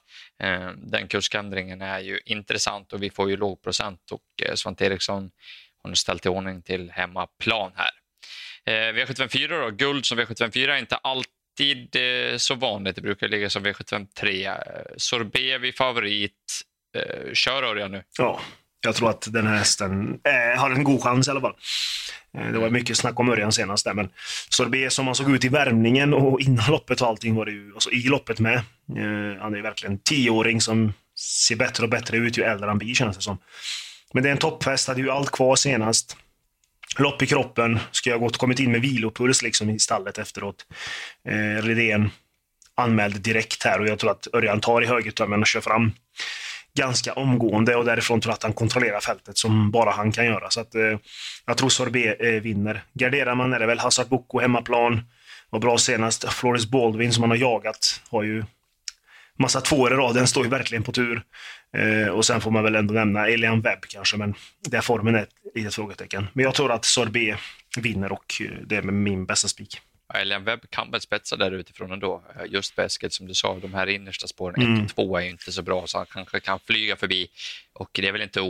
Eh, 0.44 0.70
den 0.78 1.08
kursändringen 1.08 1.82
är 1.82 2.00
ju 2.00 2.20
intressant 2.26 2.94
och 2.94 3.04
vi 3.04 3.10
får 3.10 3.30
ju 3.30 3.38
låg 3.38 3.62
procent 3.62 4.12
och 4.12 4.48
eh, 4.48 4.56
Svante 4.56 4.86
Eriksson 4.86 5.32
har 5.84 5.90
nu 5.90 5.96
ställt 5.96 6.26
i 6.26 6.30
ordning 6.30 6.62
till 6.62 6.92
hemmaplan 6.92 7.72
här. 7.76 7.92
Eh, 8.66 8.94
V754 8.94 9.62
då, 9.62 9.70
guld 9.70 10.06
som 10.06 10.20
V754 10.20 10.70
är 10.70 10.78
inte 10.78 10.96
alltid 10.96 11.96
eh, 11.96 12.38
så 12.38 12.56
vanligt. 12.56 12.96
Det 12.96 13.02
brukar 13.02 13.28
ligga 13.28 13.50
som 13.50 13.66
V753. 13.66 14.58
Sorbet 14.98 15.62
vid 15.62 15.76
favorit. 15.76 16.32
Kör 17.34 17.64
Örjan 17.64 17.92
nu. 17.92 18.04
Ja, 18.18 18.42
jag 18.86 18.96
tror 18.96 19.10
att 19.10 19.34
den 19.34 19.48
här 19.48 19.58
hästen 19.58 20.20
eh, 20.24 20.60
har 20.60 20.70
en 20.70 20.84
god 20.84 21.04
chans 21.04 21.28
i 21.28 21.32
alla 21.32 21.42
fall. 21.42 21.54
Eh, 22.38 22.52
det 22.52 22.60
var 22.60 22.70
mycket 22.70 22.98
snack 22.98 23.20
om 23.20 23.30
Örjan 23.30 23.52
senast 23.52 23.86
där, 23.86 23.94
men 23.94 24.10
Sorbet 24.50 24.94
som 24.94 25.06
han 25.06 25.16
såg 25.16 25.32
ut 25.32 25.46
i 25.46 25.50
värmningen 25.50 26.14
och 26.14 26.42
innan 26.42 26.72
loppet 26.72 27.02
och 27.02 27.08
allting 27.08 27.36
var 27.36 27.46
det 27.46 27.52
ju, 27.52 27.74
alltså 27.74 27.92
i 27.92 28.04
loppet 28.04 28.40
med. 28.40 28.56
Eh, 28.56 29.42
han 29.42 29.56
är 29.56 29.62
verkligen 29.62 29.94
en 29.94 30.00
tioåring 30.00 30.62
som 30.62 30.94
ser 31.20 31.56
bättre 31.56 31.84
och 31.84 31.90
bättre 31.90 32.18
ut 32.18 32.38
ju 32.38 32.44
äldre 32.44 32.68
han 32.68 32.78
blir 32.78 32.94
känns 32.94 33.18
det 33.18 33.24
som. 33.24 33.38
Men 34.14 34.24
det 34.24 34.30
är 34.30 34.32
en 34.32 34.38
topphäst, 34.38 34.88
hade 34.88 35.02
ju 35.02 35.12
allt 35.12 35.32
kvar 35.32 35.56
senast. 35.56 36.18
Lopp 36.98 37.22
i 37.22 37.28
kroppen, 37.28 37.80
ska 37.92 38.10
jag 38.10 38.20
gått 38.20 38.38
kommit 38.38 38.60
in 38.60 38.72
med 38.72 38.82
vilopuls 38.82 39.42
liksom 39.42 39.70
i 39.70 39.80
stallet 39.80 40.18
efteråt. 40.18 40.66
Eh, 41.28 41.64
Redén 41.64 42.10
anmälde 42.76 43.20
direkt 43.20 43.64
här 43.64 43.80
och 43.80 43.88
jag 43.88 44.00
tror 44.00 44.12
att 44.12 44.28
Örjan 44.34 44.62
tar 44.62 44.82
i 44.82 44.86
högertömmen 44.86 45.42
och 45.42 45.48
kör 45.48 45.62
fram 45.62 45.92
ganska 46.76 47.14
omgående 47.14 47.76
och 47.76 47.86
därifrån 47.86 48.22
tror 48.22 48.32
jag 48.32 48.36
att 48.36 48.44
han 48.44 48.54
kontrollerar 48.54 49.00
fältet 49.00 49.38
som 49.38 49.72
bara 49.72 49.92
han 49.92 50.12
kan 50.12 50.26
göra. 50.26 50.50
Så 50.50 50.62
att, 50.62 50.76
eh, 50.76 51.00
jag 51.46 51.58
tror 51.58 51.70
Sorbet 51.70 52.22
eh, 52.22 52.30
vinner. 52.30 52.84
Garderar 52.94 53.36
man 53.36 53.54
är 53.54 53.60
det 53.60 53.66
väl 53.66 53.80
Hazard 53.80 54.08
Boko 54.08 54.40
hemmaplan. 54.40 55.02
Var 55.50 55.60
bra 55.60 55.78
senast. 55.78 56.34
Flores 56.34 56.66
Baldwin 56.66 57.14
som 57.14 57.24
han 57.24 57.30
har 57.30 57.38
jagat 57.38 58.02
har 58.10 58.24
ju 58.24 58.44
massa 59.40 59.62
tvåor 59.62 59.94
i 59.94 59.96
rad. 59.96 60.16
Den 60.16 60.28
står 60.28 60.44
ju 60.44 60.50
verkligen 60.50 60.84
på 60.84 60.92
tur. 60.92 61.22
Eh, 61.78 62.08
och 62.08 62.26
sen 62.26 62.42
får 62.42 62.52
man 62.52 62.64
väl 62.64 62.76
ändå 62.76 62.94
nämna 62.94 63.28
Elian 63.28 63.62
Webb 63.62 63.82
kanske, 63.88 64.18
men 64.18 64.34
där 64.60 64.82
formen 64.82 65.16
är 65.16 65.24
ett 65.24 65.30
litet 65.56 65.76
frågetecken. 65.76 66.28
Men 66.34 66.44
jag 66.44 66.54
tror 66.54 66.72
att 66.72 66.86
Sorbet 66.86 67.38
vinner 67.78 68.12
och 68.12 68.42
eh, 68.42 68.58
det 68.66 68.76
är 68.76 68.82
min 68.82 69.26
bästa 69.26 69.48
spik. 69.48 69.82
Elian 70.14 70.44
Webb 70.44 70.70
kan 70.70 70.92
väl 70.92 71.02
spetsa 71.02 71.36
där 71.36 71.52
utifrån 71.52 71.92
ändå. 71.92 72.24
Just 72.48 72.76
bäsket 72.76 73.14
som 73.14 73.28
du 73.28 73.34
sa, 73.34 73.60
de 73.60 73.74
här 73.74 73.88
innersta 73.88 74.28
spåren 74.28 74.62
1 74.62 74.68
mm. 74.68 74.84
och 74.84 74.90
2 74.90 75.18
är 75.18 75.22
inte 75.22 75.52
så 75.52 75.62
bra 75.62 75.88
så 75.88 75.98
han 75.98 76.06
kanske 76.06 76.40
kan 76.40 76.60
flyga 76.60 76.96
förbi. 76.96 77.28
Och 77.74 77.90
det 77.94 78.08
är 78.08 78.12
väl 78.12 78.22
inte 78.22 78.42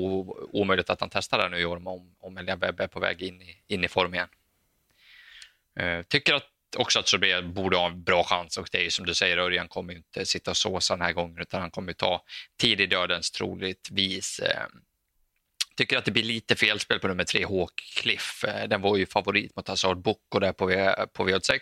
omöjligt 0.51 0.89
att 0.89 1.00
han 1.00 1.09
testar 1.09 1.38
det 1.38 1.50
nu 1.50 1.59
i 1.59 1.65
år 1.65 1.88
om, 1.88 2.15
om 2.19 2.38
Elian 2.38 2.59
Webb 2.59 2.79
är 2.79 2.88
på 2.88 3.00
väg 3.00 3.21
in 3.21 3.41
i, 3.41 3.57
in 3.67 3.83
i 3.83 3.88
form 3.88 4.13
igen. 4.13 4.27
Uh, 5.79 6.01
tycker 6.01 6.33
att 6.33 6.50
också 6.77 7.00
att 7.00 7.07
Sorbet 7.07 7.45
borde 7.45 7.77
ha 7.77 7.88
en 7.88 8.03
bra 8.03 8.24
chans 8.24 8.57
och 8.57 8.67
det 8.71 8.85
är 8.85 8.89
som 8.89 9.05
du 9.05 9.13
säger, 9.13 9.38
Örjan 9.38 9.67
kommer 9.67 9.93
inte 9.93 10.25
sitta 10.25 10.51
och 10.51 10.57
såsa 10.57 10.95
den 10.95 11.05
här 11.05 11.13
gången 11.13 11.41
utan 11.41 11.62
han 11.62 11.71
kommer 11.71 11.93
ta 11.93 12.24
tid 12.57 12.81
i 12.81 12.85
dödens 12.85 13.31
troligtvis. 13.31 14.39
Uh, 14.39 14.79
tycker 15.77 15.98
att 15.98 16.05
det 16.05 16.12
blir 16.12 16.24
lite 16.24 16.55
felspel 16.55 17.00
på 17.00 17.08
nummer 17.08 17.24
tre, 17.24 17.46
Hawkcliff. 17.46 18.44
Eh, 18.44 18.67
den 18.67 18.82
var 18.82 18.98
ju 18.98 19.05
favorit 19.05 19.55
mot 19.55 19.67
Hazard 19.67 20.01
Boko 20.01 20.39
där 20.39 20.53
på, 20.53 20.65
v, 20.65 20.94
på 21.13 21.29
V86. 21.29 21.60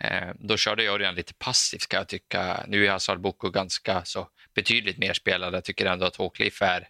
Eh, 0.00 0.28
då 0.38 0.56
körde 0.56 0.84
jag 0.84 1.00
den 1.00 1.14
lite 1.14 1.34
passivt 1.34 1.86
kan 1.88 1.98
jag 1.98 2.08
tycka. 2.08 2.64
Nu 2.68 2.86
är 2.86 2.90
Hazard 2.90 3.20
Boko 3.20 3.50
ganska 3.50 4.04
så 4.04 4.28
betydligt 4.54 4.98
mer 4.98 5.12
spelad. 5.12 5.54
Jag 5.54 5.64
tycker 5.64 5.86
ändå 5.86 6.06
att 6.06 6.16
Hawkcliff 6.16 6.62
är 6.62 6.88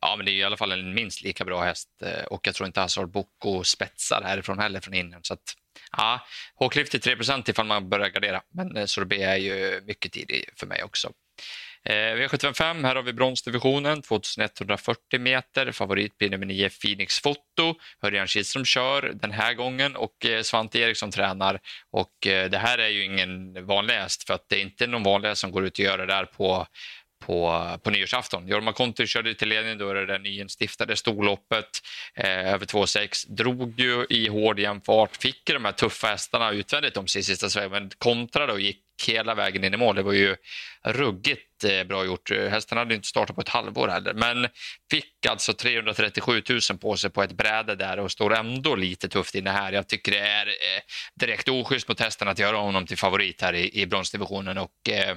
Ja, 0.00 0.16
men 0.16 0.26
det 0.26 0.32
är 0.32 0.34
i 0.34 0.44
alla 0.44 0.56
fall 0.56 0.72
en 0.72 0.94
minst 0.94 1.22
lika 1.22 1.44
bra 1.44 1.62
häst 1.62 1.88
eh, 2.02 2.24
och 2.24 2.46
jag 2.46 2.54
tror 2.54 2.66
inte 2.66 2.80
Hazard 2.80 3.10
Boko 3.10 3.64
spetsar 3.64 4.22
härifrån 4.22 4.58
heller 4.58 4.80
från 4.80 4.94
innan. 4.94 5.20
Så 5.22 5.34
att, 5.34 5.54
ja, 5.96 6.26
Hawkcliff 6.60 6.90
till 6.90 7.00
3% 7.00 7.50
ifall 7.50 7.66
man 7.66 7.88
börjar 7.88 8.08
gardera, 8.08 8.42
men 8.54 8.88
Sorbet 8.88 9.20
är 9.20 9.36
ju 9.36 9.80
mycket 9.86 10.12
tidig 10.12 10.44
för 10.56 10.66
mig 10.66 10.82
också. 10.82 11.12
Eh, 11.88 11.92
V755, 11.92 12.86
här 12.86 12.94
har 12.94 13.02
vi 13.02 13.12
bronsdivisionen, 13.12 14.02
2140 14.02 15.20
meter. 15.20 15.72
Favorit 15.72 16.18
blir 16.18 16.30
nummer 16.30 16.46
9 16.46 16.68
Phoenix 16.68 17.20
Foto. 17.20 17.74
Örjan 18.02 18.26
Kihlström 18.26 18.64
kör 18.64 19.02
den 19.02 19.30
här 19.30 19.54
gången 19.54 19.96
och 19.96 20.26
eh, 20.26 20.42
Svante 20.42 20.78
Eriksson 20.78 21.10
tränar. 21.10 21.60
Och 21.92 22.26
eh, 22.26 22.50
det 22.50 22.58
här 22.58 22.78
är 22.78 22.88
ju 22.88 23.04
ingen 23.04 23.66
vanlig 23.66 23.94
häst 23.94 24.26
för 24.26 24.34
att 24.34 24.48
det 24.48 24.56
är 24.56 24.60
inte 24.62 24.86
någon 24.86 25.02
vanlig 25.02 25.28
häst 25.28 25.40
som 25.40 25.50
går 25.50 25.64
ut 25.64 25.78
och 25.78 25.84
gör 25.84 25.98
det 25.98 26.06
där 26.06 26.24
på 26.24 26.66
på, 27.20 27.66
på 27.82 27.90
nyårsafton. 27.90 28.48
Jorma 28.48 28.72
Konti 28.72 29.06
körde 29.06 29.34
till 29.34 29.48
ledning, 29.48 29.78
då 29.78 29.92
det 29.92 30.06
där 30.06 30.18
nyinstiftade 30.18 30.96
storloppet 30.96 31.68
eh, 32.14 32.52
över 32.52 32.66
2,6. 32.66 33.34
Drog 33.34 33.80
ju 33.80 34.06
i 34.10 34.28
hård 34.28 34.58
jämn 34.58 34.80
fart, 34.80 35.16
fick 35.16 35.46
de 35.46 35.64
här 35.64 35.72
tuffa 35.72 36.06
hästarna 36.06 36.50
utvändigt 36.50 36.96
om 36.96 37.06
sin 37.06 37.24
sista 37.24 37.50
sväng, 37.50 37.70
men 37.70 37.90
kontrade 37.98 38.52
och 38.52 38.60
gick 38.60 38.84
hela 39.08 39.34
vägen 39.34 39.64
in 39.64 39.74
i 39.74 39.76
mål. 39.76 39.96
Det 39.96 40.02
var 40.02 40.12
ju 40.12 40.36
ruggigt 40.84 41.64
eh, 41.64 41.84
bra 41.84 42.04
gjort. 42.04 42.30
Hästen 42.30 42.78
hade 42.78 42.94
inte 42.94 43.08
startat 43.08 43.36
på 43.36 43.42
ett 43.42 43.48
halvår 43.48 43.88
heller, 43.88 44.14
men 44.14 44.48
fick 44.90 45.26
alltså 45.28 45.52
337 45.52 46.42
000 46.70 46.78
på 46.78 46.96
sig 46.96 47.10
på 47.10 47.22
ett 47.22 47.32
bräde 47.32 47.76
där 47.76 47.98
och 47.98 48.12
står 48.12 48.34
ändå 48.34 48.74
lite 48.74 49.08
tufft 49.08 49.34
inne 49.34 49.50
här. 49.50 49.72
Jag 49.72 49.88
tycker 49.88 50.12
det 50.12 50.18
är 50.18 50.46
eh, 50.46 50.82
direkt 51.20 51.48
oschysst 51.48 51.88
mot 51.88 52.00
hästen 52.00 52.28
att 52.28 52.38
göra 52.38 52.56
honom 52.56 52.86
till 52.86 52.98
favorit 52.98 53.42
här 53.42 53.54
i, 53.54 53.80
i 53.82 53.86
bronsdivisionen 53.86 54.58
och 54.58 54.88
eh, 54.90 55.16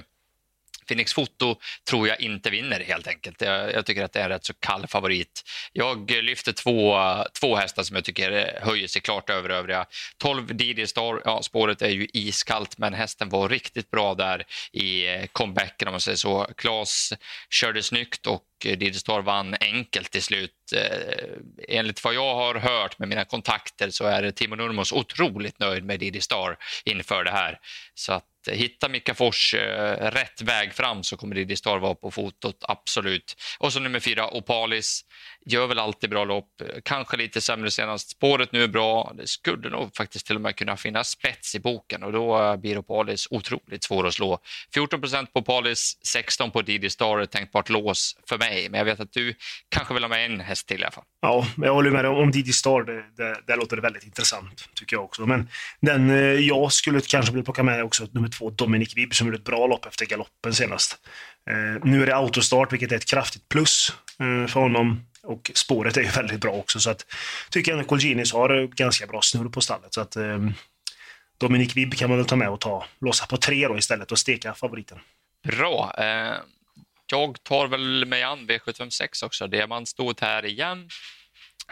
Phoenix 0.88 1.14
Foto 1.14 1.56
tror 1.88 2.08
jag 2.08 2.20
inte 2.20 2.50
vinner 2.50 2.80
helt 2.80 3.06
enkelt. 3.06 3.40
Jag, 3.40 3.72
jag, 3.72 3.86
tycker 3.86 4.04
att 4.04 4.12
det 4.12 4.20
är 4.20 4.24
en 4.24 4.30
rätt 4.30 4.44
så 4.44 4.54
kall 4.54 4.86
favorit. 4.86 5.42
Jag 5.72 6.10
lyfter 6.10 6.52
två, 6.52 6.98
två 7.40 7.56
hästar 7.56 7.82
som 7.82 7.96
jag 7.96 8.04
tycker 8.04 8.58
höjer 8.62 8.88
sig 8.88 9.02
klart 9.02 9.30
över 9.30 9.50
övriga. 9.50 9.86
12 10.18 10.56
Didi 10.56 10.86
Star, 10.86 11.22
ja, 11.24 11.42
spåret 11.42 11.82
är 11.82 11.88
ju 11.88 12.06
iskallt 12.12 12.78
men 12.78 12.94
hästen 12.94 13.28
var 13.28 13.48
riktigt 13.48 13.90
bra 13.90 14.14
där 14.14 14.44
i 14.72 15.06
eh, 15.06 15.26
comebacken 15.32 15.88
om 15.88 15.92
man 15.92 16.00
säger 16.00 16.16
så. 16.16 16.46
Klas 16.56 17.12
körde 17.50 17.82
snyggt 17.82 18.26
och 18.26 18.44
Didi 18.62 18.94
Star 18.94 19.22
vann 19.22 19.56
enkelt 19.60 20.10
till 20.10 20.22
slut. 20.22 20.50
Eh, 20.76 21.78
enligt 21.78 22.04
vad 22.04 22.14
jag 22.14 22.34
har 22.34 22.54
hört 22.54 22.98
med 22.98 23.08
mina 23.08 23.24
kontakter 23.24 23.90
så 23.90 24.04
är 24.04 24.30
Timo 24.30 24.56
Nurmos 24.56 24.92
otroligt 24.92 25.58
nöjd 25.58 25.84
med 25.84 26.00
Didi 26.00 26.20
Star 26.20 26.56
inför 26.84 27.24
det 27.24 27.30
här. 27.30 27.58
Så 27.94 28.12
att 28.12 28.24
hitta 28.48 28.88
Mika 28.88 29.14
Fors 29.14 29.54
eh, 29.54 30.10
rätt 30.10 30.42
väg 30.42 30.74
fram 30.74 31.02
så 31.02 31.16
kommer 31.16 31.34
Diddy 31.34 31.56
Star 31.56 31.78
vara 31.78 31.94
på 31.94 32.10
fotot, 32.10 32.64
absolut. 32.68 33.36
Och 33.58 33.72
så 33.72 33.80
nummer 33.80 34.00
fyra, 34.00 34.34
Opalis. 34.34 35.04
Gör 35.46 35.66
väl 35.66 35.78
alltid 35.78 36.10
bra 36.10 36.24
lopp, 36.24 36.62
kanske 36.82 37.16
lite 37.16 37.40
sämre 37.40 37.70
senast. 37.70 38.10
Spåret 38.10 38.52
nu 38.52 38.62
är 38.62 38.68
bra. 38.68 39.12
Det 39.16 39.26
skulle 39.26 39.70
nog 39.70 39.96
faktiskt 39.96 40.26
till 40.26 40.36
och 40.36 40.42
med 40.42 40.56
kunna 40.56 40.76
finnas 40.76 41.08
spets 41.08 41.54
i 41.54 41.60
boken 41.60 42.02
och 42.02 42.12
då 42.12 42.42
eh, 42.42 42.56
blir 42.56 42.78
Opalis 42.78 43.28
otroligt 43.30 43.84
svår 43.84 44.06
att 44.06 44.14
slå. 44.14 44.38
14 44.74 45.00
på 45.00 45.40
Opalis, 45.40 45.98
16 46.06 46.50
på 46.50 46.62
Didi 46.62 46.90
Star, 46.90 47.18
ett 47.18 47.30
tänkbart 47.30 47.68
lås 47.68 48.16
för 48.28 48.38
mig. 48.38 48.68
Men 48.70 48.78
jag 48.78 48.84
vet 48.84 49.00
att 49.00 49.12
du 49.12 49.34
kanske 49.68 49.94
vill 49.94 50.02
ha 50.02 50.08
med 50.08 50.26
en 50.26 50.40
häst 50.40 50.68
till 50.68 50.80
i 50.80 50.84
alla 50.84 50.90
fall. 50.90 51.04
Ja, 51.20 51.46
jag 51.56 51.74
håller 51.74 51.90
med 51.90 52.04
dig 52.04 52.10
om 52.10 52.30
Didi 52.30 52.52
Star. 52.52 52.82
Det, 52.82 53.04
det, 53.16 53.40
det 53.46 53.56
låter 53.56 53.76
väldigt 53.76 54.04
intressant, 54.04 54.68
tycker 54.74 54.96
jag 54.96 55.04
också. 55.04 55.26
Men 55.26 55.48
den 55.80 56.10
eh, 56.10 56.16
jag 56.16 56.72
skulle 56.72 57.00
kanske 57.00 57.32
vilja 57.32 57.44
plocka 57.44 57.62
med 57.62 57.84
också, 57.84 58.06
nummer 58.12 58.28
två, 58.28 58.50
Dominic 58.50 58.96
Vib 58.96 59.14
som 59.14 59.26
gjorde 59.26 59.38
ett 59.38 59.44
bra 59.44 59.66
lopp 59.66 59.86
efter 59.86 60.06
galoppen 60.06 60.54
senast. 60.54 60.96
Eh, 61.50 61.84
nu 61.84 62.02
är 62.02 62.06
det 62.06 62.16
autostart, 62.16 62.72
vilket 62.72 62.92
är 62.92 62.96
ett 62.96 63.04
kraftigt 63.04 63.48
plus 63.48 63.92
för 64.48 64.60
honom. 64.60 65.00
Och 65.24 65.50
spåret 65.54 65.96
är 65.96 66.02
ju 66.02 66.08
väldigt 66.08 66.40
bra 66.40 66.52
också, 66.52 66.80
så 66.80 66.90
att 66.90 67.06
tycker 67.50 67.72
jag 67.72 67.80
att 67.80 67.86
Colginis 67.86 68.32
har 68.32 68.66
ganska 68.66 69.06
bra 69.06 69.22
snurr 69.22 69.48
på 69.48 69.60
stallet. 69.60 69.94
Så 69.94 70.00
att 70.00 70.16
eh, 70.16 70.38
Dominic 71.38 71.76
Vibb 71.76 71.94
kan 71.94 72.08
man 72.08 72.18
väl 72.18 72.26
ta 72.26 72.36
med 72.36 72.48
och 72.48 72.60
ta, 72.60 72.86
låsa 72.98 73.26
på 73.26 73.36
tre 73.36 73.68
då 73.68 73.78
istället 73.78 74.12
och 74.12 74.18
steka 74.18 74.54
favoriten. 74.54 74.98
Bra. 75.42 75.94
Eh, 75.98 76.34
jag 77.06 77.42
tar 77.42 77.66
väl 77.68 78.06
mig 78.06 78.22
an 78.22 78.50
V756 78.50 79.24
också. 79.24 79.46
Det 79.46 79.66
man 79.66 79.86
stod 79.86 80.20
här 80.20 80.44
igen. 80.44 80.88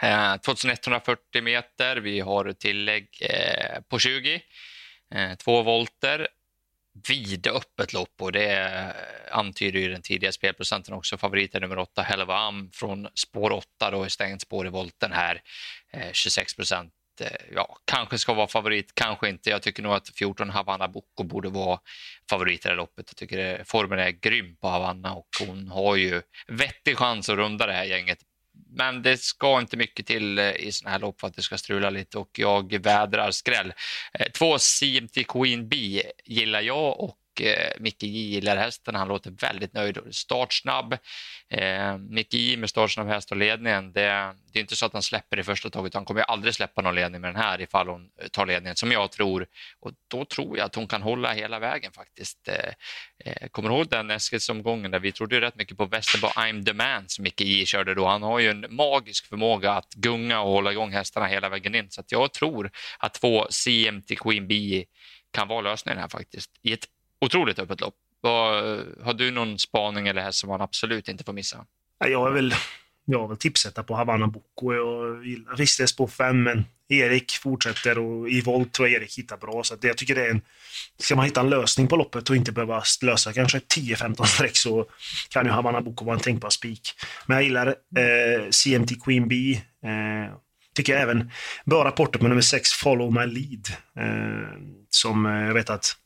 Eh, 0.01 0.35
2140 0.37 1.41
meter. 1.41 1.97
Vi 1.97 2.19
har 2.19 2.53
tillägg 2.53 3.07
eh, 3.21 3.81
på 3.89 3.99
20. 3.99 4.41
Eh, 5.15 5.35
två 5.35 5.61
volter 5.61 6.27
vidöppet 7.07 7.93
lopp 7.93 8.21
och 8.21 8.31
det 8.31 8.93
antyder 9.31 9.79
ju 9.79 9.89
den 9.89 10.01
tidiga 10.01 10.31
spelprocenten 10.31 10.93
också. 10.93 11.17
Favoriten 11.17 11.61
nummer 11.61 11.77
8, 11.77 12.01
Helvam 12.01 12.69
från 12.73 13.07
spår 13.15 13.51
8 13.51 13.91
då, 13.91 14.09
stängt 14.09 14.41
spår 14.41 14.67
i 14.67 14.69
volten 14.69 15.11
här. 15.11 15.41
Eh, 15.93 16.11
26 16.11 16.55
procent. 16.55 16.93
Eh, 17.21 17.27
ja, 17.55 17.77
kanske 17.85 18.17
ska 18.17 18.33
vara 18.33 18.47
favorit, 18.47 18.95
kanske 18.95 19.29
inte. 19.29 19.49
Jag 19.49 19.61
tycker 19.61 19.83
nog 19.83 19.93
att 19.93 20.09
14 20.15 20.49
Havanna 20.49 20.87
Boko 20.87 21.23
borde 21.23 21.49
vara 21.49 21.79
favorit 22.29 22.65
i 22.65 22.69
det 22.69 22.75
loppet. 22.75 23.05
Jag 23.09 23.17
tycker 23.17 23.59
eh, 23.59 23.63
formen 23.65 23.99
är 23.99 24.09
grym 24.09 24.55
på 24.55 24.67
Havanna 24.67 25.13
och 25.13 25.27
hon 25.39 25.67
har 25.67 25.95
ju 25.95 26.21
vettig 26.47 26.97
chans 26.97 27.29
att 27.29 27.35
runda 27.35 27.67
det 27.67 27.73
här 27.73 27.83
gänget 27.83 28.19
men 28.75 29.01
det 29.01 29.17
ska 29.17 29.59
inte 29.59 29.77
mycket 29.77 30.05
till 30.05 30.39
eh, 30.39 30.51
i 30.51 30.71
sådana 30.71 30.91
här 30.91 30.99
lopp 30.99 31.19
för 31.19 31.27
att 31.27 31.35
det 31.35 31.41
ska 31.41 31.57
strula 31.57 31.89
lite 31.89 32.17
och 32.17 32.29
jag 32.39 32.73
vädrar 32.83 33.31
skräll. 33.31 33.73
Eh, 34.13 34.31
två 34.31 34.57
CMT 34.59 35.23
Queen 35.27 35.69
B 35.69 36.03
gillar 36.25 36.61
jag 36.61 36.99
och 36.99 37.17
eh, 37.41 37.71
Micke 37.79 38.03
J 38.03 38.33
gillar 38.33 38.57
hästen. 38.57 38.95
Han 38.95 39.07
låter 39.07 39.31
väldigt 39.31 39.73
nöjd. 39.73 39.97
Startsnabb. 40.11 40.97
Eh, 41.49 41.97
Micke 41.97 42.33
J 42.33 42.57
med 42.57 42.69
startsnabb 42.69 43.07
häst 43.07 43.31
och 43.31 43.37
ledningen. 43.37 43.93
Det, 43.93 44.01
det, 44.53 44.59
är 44.59 44.61
inte 44.61 44.75
så 44.75 44.85
att 44.85 44.93
han 44.93 45.03
släpper 45.03 45.39
i 45.39 45.43
första 45.43 45.69
taget. 45.69 45.93
Han 45.93 46.05
kommer 46.05 46.21
aldrig 46.21 46.53
släppa 46.53 46.81
någon 46.81 46.95
ledning 46.95 47.21
med 47.21 47.33
den 47.33 47.41
här 47.41 47.61
ifall 47.61 47.87
hon 47.87 48.09
eh, 48.21 48.27
tar 48.27 48.45
ledningen 48.45 48.75
som 48.75 48.91
jag 48.91 49.11
tror. 49.11 49.47
Och 49.79 49.91
då 50.07 50.25
tror 50.25 50.57
jag 50.57 50.65
att 50.65 50.75
hon 50.75 50.87
kan 50.87 51.01
hålla 51.01 51.33
hela 51.33 51.59
vägen 51.59 51.91
faktiskt. 51.91 52.47
Eh, 52.47 52.73
eh 53.25 53.47
kommer 53.47 53.69
du 53.69 53.75
ihåg 53.75 53.89
den 53.89 54.11
Eskilsomgången 54.11 54.91
där 54.91 54.99
vi 54.99 55.11
trodde 55.11 55.41
rätt 55.41 55.55
mycket 55.55 55.77
på 55.77 55.85
Westerbo 55.85 56.27
I'm 56.27 56.65
the 56.65 56.73
man 56.73 57.03
som 57.07 57.23
Micke 57.23 57.41
J 57.41 57.65
körde 57.65 57.93
då. 57.93 58.05
Han 58.05 58.23
har 58.23 58.39
ju 58.39 58.49
en 58.49 58.65
magisk 58.69 59.29
förmåga 59.29 59.71
att 59.71 59.93
gunga 59.93 60.41
och 60.41 60.51
hålla 60.51 60.71
igång 60.71 60.91
hästarna 60.91 61.25
hela 61.25 61.49
vägen 61.49 61.75
in. 61.75 61.91
Så 61.91 62.01
att 62.01 62.11
jag 62.11 62.33
tror 62.33 62.71
att 62.99 63.13
två 63.13 63.47
CMT 63.49 64.15
Queen 64.15 64.47
Bee 64.47 64.85
kan 65.31 65.47
vara 65.47 65.61
lösningen 65.61 65.99
här 65.99 66.07
faktiskt. 66.07 66.51
I 66.61 66.73
ett 66.73 66.87
otroligt 67.23 67.59
öppet 67.59 67.81
lopp. 67.81 67.95
Har 69.03 69.13
du 69.13 69.31
någon 69.31 69.59
spaning 69.59 70.07
eller 70.07 70.21
häst 70.21 70.39
som 70.39 70.49
man 70.49 70.61
absolut 70.61 71.07
inte 71.07 71.23
får 71.23 71.33
missa? 71.33 71.65
Jag 71.99 72.27
är 72.27 72.31
väl, 72.31 72.55
jag 73.05 73.23
är 73.23 73.27
väl 73.27 73.37
tipsetta 73.37 73.83
på 73.83 73.95
Havanna 73.95 74.27
Boko. 74.27 74.73
Jag 74.73 75.25
gillar 75.25 75.55
Ristes 75.55 75.95
på 75.95 76.07
fem, 76.07 76.43
men 76.43 76.65
Erik 76.89 77.31
fortsätter 77.31 77.99
och 77.99 78.29
i 78.29 78.41
volt 78.41 78.73
tror 78.73 78.87
jag 78.87 79.01
Erik 79.01 79.17
hittar 79.17 79.37
bra. 79.37 79.63
Så 79.63 79.75
jag 79.81 79.97
tycker 79.97 80.15
det 80.15 80.25
är 80.25 80.29
en... 80.29 80.41
Ska 80.97 81.15
man 81.15 81.25
hitta 81.25 81.41
en 81.41 81.49
lösning 81.49 81.87
på 81.87 81.95
loppet 81.95 82.29
och 82.29 82.35
inte 82.35 82.51
behöva 82.51 82.83
lösa 83.01 83.33
kanske 83.33 83.59
10-15 83.59 84.23
streck 84.23 84.57
så 84.57 84.85
kan 85.29 85.45
ju 85.45 85.51
Havanna 85.51 85.81
Boko 85.81 86.05
vara 86.05 86.15
en 86.15 86.21
tänkbar 86.21 86.49
spik. 86.49 86.89
Men 87.25 87.37
jag 87.37 87.43
gillar 87.43 87.67
eh, 87.67 88.49
CMT 88.49 89.03
Queen 89.05 89.27
B. 89.27 89.61
Eh, 89.83 90.35
tycker 90.75 90.93
jag 90.93 91.01
även 91.01 91.31
bra 91.65 91.85
rapporter 91.85 92.19
på 92.19 92.27
nummer 92.27 92.41
6, 92.41 92.69
Follow 92.69 93.13
My 93.13 93.25
Lead. 93.25 93.67
Eh, 93.97 94.59
som 94.89 95.25
eh, 95.25 95.31
jag 95.31 95.53
vet 95.53 95.69
att 95.69 95.97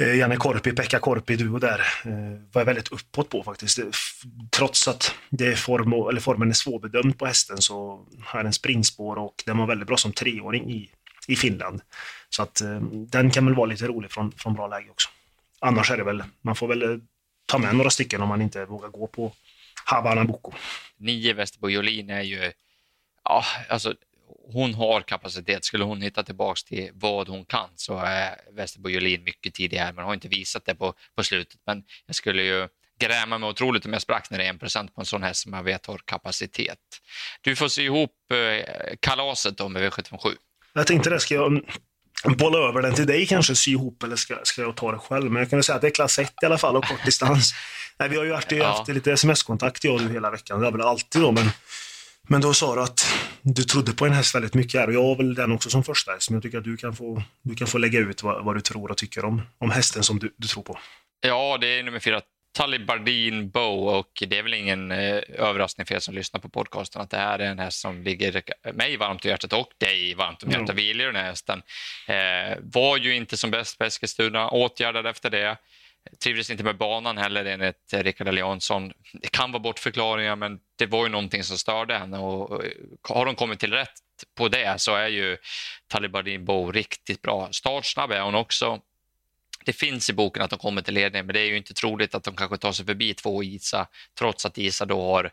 Eh, 0.00 0.14
Janne 0.14 0.36
Korpi, 0.36 0.72
Pekka 0.72 0.98
Korpi, 0.98 1.36
duo 1.36 1.58
där, 1.58 1.80
eh, 2.04 2.40
var 2.52 2.60
jag 2.60 2.64
väldigt 2.64 2.92
uppåt 2.92 3.28
på 3.28 3.42
faktiskt. 3.42 3.78
Trots 4.50 4.88
att 4.88 5.14
det 5.30 5.46
är 5.46 5.54
form, 5.54 5.92
eller 5.92 6.20
formen 6.20 6.50
är 6.50 6.54
svårbedömd 6.54 7.18
på 7.18 7.26
hästen 7.26 7.58
så 7.58 8.06
har 8.24 8.42
den 8.42 8.52
springspår 8.52 9.16
och 9.16 9.42
den 9.46 9.58
var 9.58 9.66
väldigt 9.66 9.88
bra 9.88 9.96
som 9.96 10.12
treåring 10.12 10.70
i, 10.70 10.90
i 11.28 11.36
Finland. 11.36 11.80
Så 12.28 12.42
att 12.42 12.60
eh, 12.60 12.80
den 12.90 13.30
kan 13.30 13.46
väl 13.46 13.54
vara 13.54 13.66
lite 13.66 13.86
rolig 13.86 14.10
från, 14.10 14.32
från 14.32 14.54
bra 14.54 14.68
läge 14.68 14.90
också. 14.90 15.08
Annars 15.60 15.90
är 15.90 15.96
det 15.96 16.04
väl, 16.04 16.24
man 16.40 16.56
får 16.56 16.68
väl 16.68 16.82
eh, 16.82 16.98
ta 17.46 17.58
med 17.58 17.74
några 17.74 17.90
stycken 17.90 18.22
om 18.22 18.28
man 18.28 18.42
inte 18.42 18.64
vågar 18.64 18.88
gå 18.88 19.06
på 19.06 19.32
Havana 19.84 20.24
Boko. 20.24 20.52
Nio 20.96 21.32
Västerbo 21.32 21.68
Jolin 21.68 22.10
är 22.10 22.22
ju, 22.22 22.52
ja, 23.24 23.44
alltså 23.68 23.94
hon 24.44 24.74
har 24.74 25.00
kapacitet. 25.00 25.64
Skulle 25.64 25.84
hon 25.84 26.02
hitta 26.02 26.22
tillbaka 26.22 26.60
till 26.68 26.90
vad 26.94 27.28
hon 27.28 27.44
kan 27.44 27.68
så 27.76 27.98
är 27.98 28.36
Västerbo 28.52 28.88
Julin 28.88 29.24
mycket 29.24 29.54
tidigare, 29.54 29.92
men 29.92 30.04
har 30.04 30.14
inte 30.14 30.28
visat 30.28 30.64
det 30.64 30.74
på, 30.74 30.94
på 31.16 31.22
slutet. 31.22 31.60
Men 31.66 31.84
jag 32.06 32.16
skulle 32.16 32.42
ju 32.42 32.68
gräma 33.00 33.38
mig 33.38 33.48
otroligt 33.48 33.86
om 33.86 33.92
jag 33.92 34.02
sprack 34.02 34.30
när 34.30 34.38
det 34.38 34.44
är 34.44 34.52
1% 34.52 34.88
på 34.94 35.00
en 35.00 35.06
sån 35.06 35.22
häst 35.22 35.42
som 35.42 35.52
jag 35.52 35.62
vet 35.62 35.86
har 35.86 36.00
kapacitet. 36.04 36.78
Du 37.40 37.56
får 37.56 37.68
se 37.68 37.82
ihop 37.82 38.10
eh, 38.32 38.96
kalaset 39.00 39.70
med 39.70 39.82
V757. 39.82 40.36
Jag 40.72 40.86
tänkte 40.86 41.10
det, 41.10 41.20
ska 41.20 41.34
jag 41.34 41.62
bolla 42.24 42.58
över 42.58 42.82
den 42.82 42.94
till 42.94 43.06
dig 43.06 43.26
kanske, 43.26 43.54
sy 43.54 43.70
ihop 43.70 44.02
eller 44.02 44.16
ska, 44.16 44.38
ska 44.42 44.62
jag 44.62 44.76
ta 44.76 44.92
det 44.92 44.98
själv? 44.98 45.30
Men 45.30 45.40
jag 45.40 45.50
kan 45.50 45.56
väl 45.56 45.64
säga 45.64 45.76
att 45.76 45.82
det 45.82 45.88
är 45.88 45.90
klass 45.90 46.18
1 46.18 46.32
i 46.42 46.46
alla 46.46 46.58
fall 46.58 46.76
och 46.76 46.84
kort 46.84 47.04
distans. 47.04 47.54
Nej, 47.98 48.08
vi 48.08 48.16
har 48.16 48.24
ju 48.24 48.34
alltid 48.34 48.58
ja. 48.58 48.66
haft 48.66 48.88
lite 48.88 49.12
sms-kontakt 49.12 49.84
jag 49.84 49.94
och 49.94 50.00
du 50.00 50.08
hela 50.12 50.30
veckan. 50.30 50.60
Det 50.60 50.66
är 50.66 50.70
väl 50.70 50.80
alltid 50.80 51.22
då, 51.22 51.32
men 51.32 51.50
men 52.28 52.40
då 52.40 52.54
sa 52.54 52.74
du 52.74 52.82
att 52.82 53.06
du 53.42 53.62
trodde 53.62 53.92
på 53.92 54.06
en 54.06 54.12
häst 54.12 54.34
väldigt 54.34 54.54
mycket 54.54 54.80
här 54.80 54.86
och 54.86 54.94
jag 54.94 55.04
har 55.04 55.16
väl 55.16 55.34
den 55.34 55.52
också 55.52 55.70
som 55.70 55.84
första 55.84 56.12
häst. 56.12 56.30
Men 56.30 56.36
jag 56.36 56.42
tycker 56.42 56.58
att 56.58 56.64
du 56.64 56.76
kan 56.76 56.96
få, 56.96 57.22
du 57.42 57.54
kan 57.54 57.66
få 57.66 57.78
lägga 57.78 57.98
ut 57.98 58.22
vad, 58.22 58.44
vad 58.44 58.56
du 58.56 58.60
tror 58.60 58.90
och 58.90 58.96
tycker 58.96 59.24
om, 59.24 59.42
om 59.58 59.70
hästen 59.70 60.02
som 60.02 60.18
du, 60.18 60.34
du 60.36 60.48
tror 60.48 60.62
på. 60.62 60.78
Ja, 61.20 61.58
det 61.60 61.66
är 61.66 61.82
nummer 61.82 61.98
fyra, 61.98 62.20
Talibardin 62.52 63.50
Bow 63.50 63.88
och 63.88 64.22
det 64.26 64.38
är 64.38 64.42
väl 64.42 64.54
ingen 64.54 64.90
eh, 64.90 65.22
överraskning 65.28 65.86
för 65.86 65.94
er 65.94 65.98
som 65.98 66.14
lyssnar 66.14 66.40
på 66.40 66.48
podcasten 66.48 67.02
att 67.02 67.10
det 67.10 67.16
här 67.16 67.38
är 67.38 67.50
en 67.50 67.58
häst 67.58 67.80
som 67.80 68.02
ligger 68.02 68.42
mig 68.72 68.96
varmt 68.96 69.24
om 69.24 69.28
hjärtat 69.28 69.52
och 69.52 69.68
dig 69.78 70.14
varmt 70.14 70.42
om 70.42 70.50
hjärtat. 70.50 70.68
Mm. 70.68 70.76
Vi 70.76 70.82
gillar 70.82 71.04
den 71.04 71.16
här 71.16 71.24
hästen. 71.24 71.62
Eh, 72.08 72.58
var 72.62 72.96
ju 72.96 73.14
inte 73.14 73.36
som 73.36 73.50
bäst 73.50 73.78
på 73.78 73.84
Eskilstuna, 73.84 74.48
åtgärdad 74.48 75.06
efter 75.06 75.30
det. 75.30 75.56
Trivdes 76.22 76.50
inte 76.50 76.64
med 76.64 76.76
banan 76.76 77.18
heller 77.18 77.44
enligt 77.44 77.92
Rickard 77.92 78.28
Eliasson. 78.28 78.92
Det 79.12 79.28
kan 79.28 79.52
vara 79.52 79.60
bortförklaringar, 79.60 80.36
men 80.36 80.58
det 80.78 80.86
var 80.86 81.04
ju 81.04 81.08
någonting 81.08 81.44
som 81.44 81.58
störde 81.58 81.98
henne. 81.98 82.18
Och 82.18 82.62
har 83.08 83.26
de 83.26 83.34
kommit 83.34 83.60
till 83.60 83.72
rätt 83.72 83.92
på 84.34 84.48
det 84.48 84.80
så 84.80 84.94
är 84.94 85.08
ju 85.08 85.36
Talibadin 85.88 86.44
Bo 86.44 86.72
riktigt 86.72 87.22
bra. 87.22 87.48
Startsnabb 87.52 88.10
är 88.10 88.20
hon 88.20 88.34
också. 88.34 88.80
Det 89.64 89.72
finns 89.72 90.10
i 90.10 90.12
boken 90.12 90.42
att 90.42 90.50
de 90.50 90.58
kommer 90.58 90.82
till 90.82 90.94
ledning, 90.94 91.26
men 91.26 91.34
det 91.34 91.40
är 91.40 91.46
ju 91.46 91.56
inte 91.56 91.74
troligt 91.74 92.14
att 92.14 92.24
de 92.24 92.36
kanske 92.36 92.56
tar 92.56 92.72
sig 92.72 92.86
förbi 92.86 93.14
två 93.14 93.42
Isa, 93.42 93.86
trots 94.18 94.46
att 94.46 94.58
Isa 94.58 94.84
då 94.86 95.02
har 95.02 95.30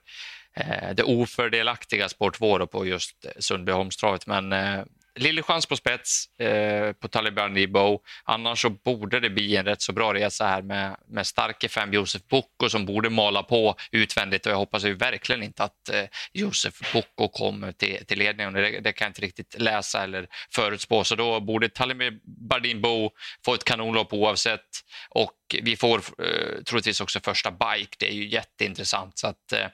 eh, 0.53 0.95
det 0.95 1.03
ofördelaktiga 1.03 2.09
spår 2.09 2.31
2 2.31 2.67
på 2.67 2.85
just 2.85 3.25
Sundbyholmstravet. 3.39 4.27
Men 4.27 4.53
eh, 4.53 4.83
lille 5.15 5.43
chans 5.43 5.65
på 5.65 5.75
spets 5.75 6.39
eh, 6.39 6.91
på 6.93 7.07
Taliban 7.07 7.53
Nibo. 7.53 7.99
Annars 8.23 8.61
så 8.61 8.69
borde 8.69 9.19
det 9.19 9.29
bli 9.29 9.55
en 9.55 9.65
rätt 9.65 9.81
så 9.81 9.93
bra 9.93 10.13
resa 10.13 10.47
här 10.47 10.61
med, 10.61 10.95
med 11.07 11.27
starke 11.27 11.69
fem 11.69 11.93
Josef 11.93 12.21
Bocco 12.29 12.69
som 12.69 12.85
borde 12.85 13.09
mala 13.09 13.43
på 13.43 13.75
utvändigt 13.91 14.45
och 14.45 14.51
jag 14.51 14.57
hoppas 14.57 14.85
ju 14.85 14.93
verkligen 14.93 15.43
inte 15.43 15.63
att 15.63 15.89
eh, 15.89 16.03
Josef 16.33 16.93
Bocco 16.93 17.27
kommer 17.27 17.71
till, 17.71 18.05
till 18.05 18.19
ledningen. 18.19 18.53
Det, 18.53 18.79
det, 18.79 18.91
kan 18.91 19.05
jag 19.05 19.09
inte 19.09 19.21
riktigt 19.21 19.55
läsa 19.59 20.03
eller 20.03 20.27
förutspå 20.55 21.03
så 21.03 21.15
då 21.15 21.39
borde 21.39 21.69
Taliban 21.69 22.81
Bo 22.81 23.11
få 23.45 23.53
ett 23.53 23.63
kanonlopp 23.63 24.13
oavsett 24.13 24.67
och 25.09 25.35
vi 25.61 25.75
får 25.75 25.97
eh, 25.97 26.63
troligtvis 26.63 27.01
också 27.01 27.19
första 27.19 27.51
bike. 27.51 27.95
Det 27.99 28.09
är 28.09 28.13
ju 28.13 28.29
jätteintressant 28.29 29.17
så 29.17 29.27
att 29.27 29.51
eh, 29.51 29.67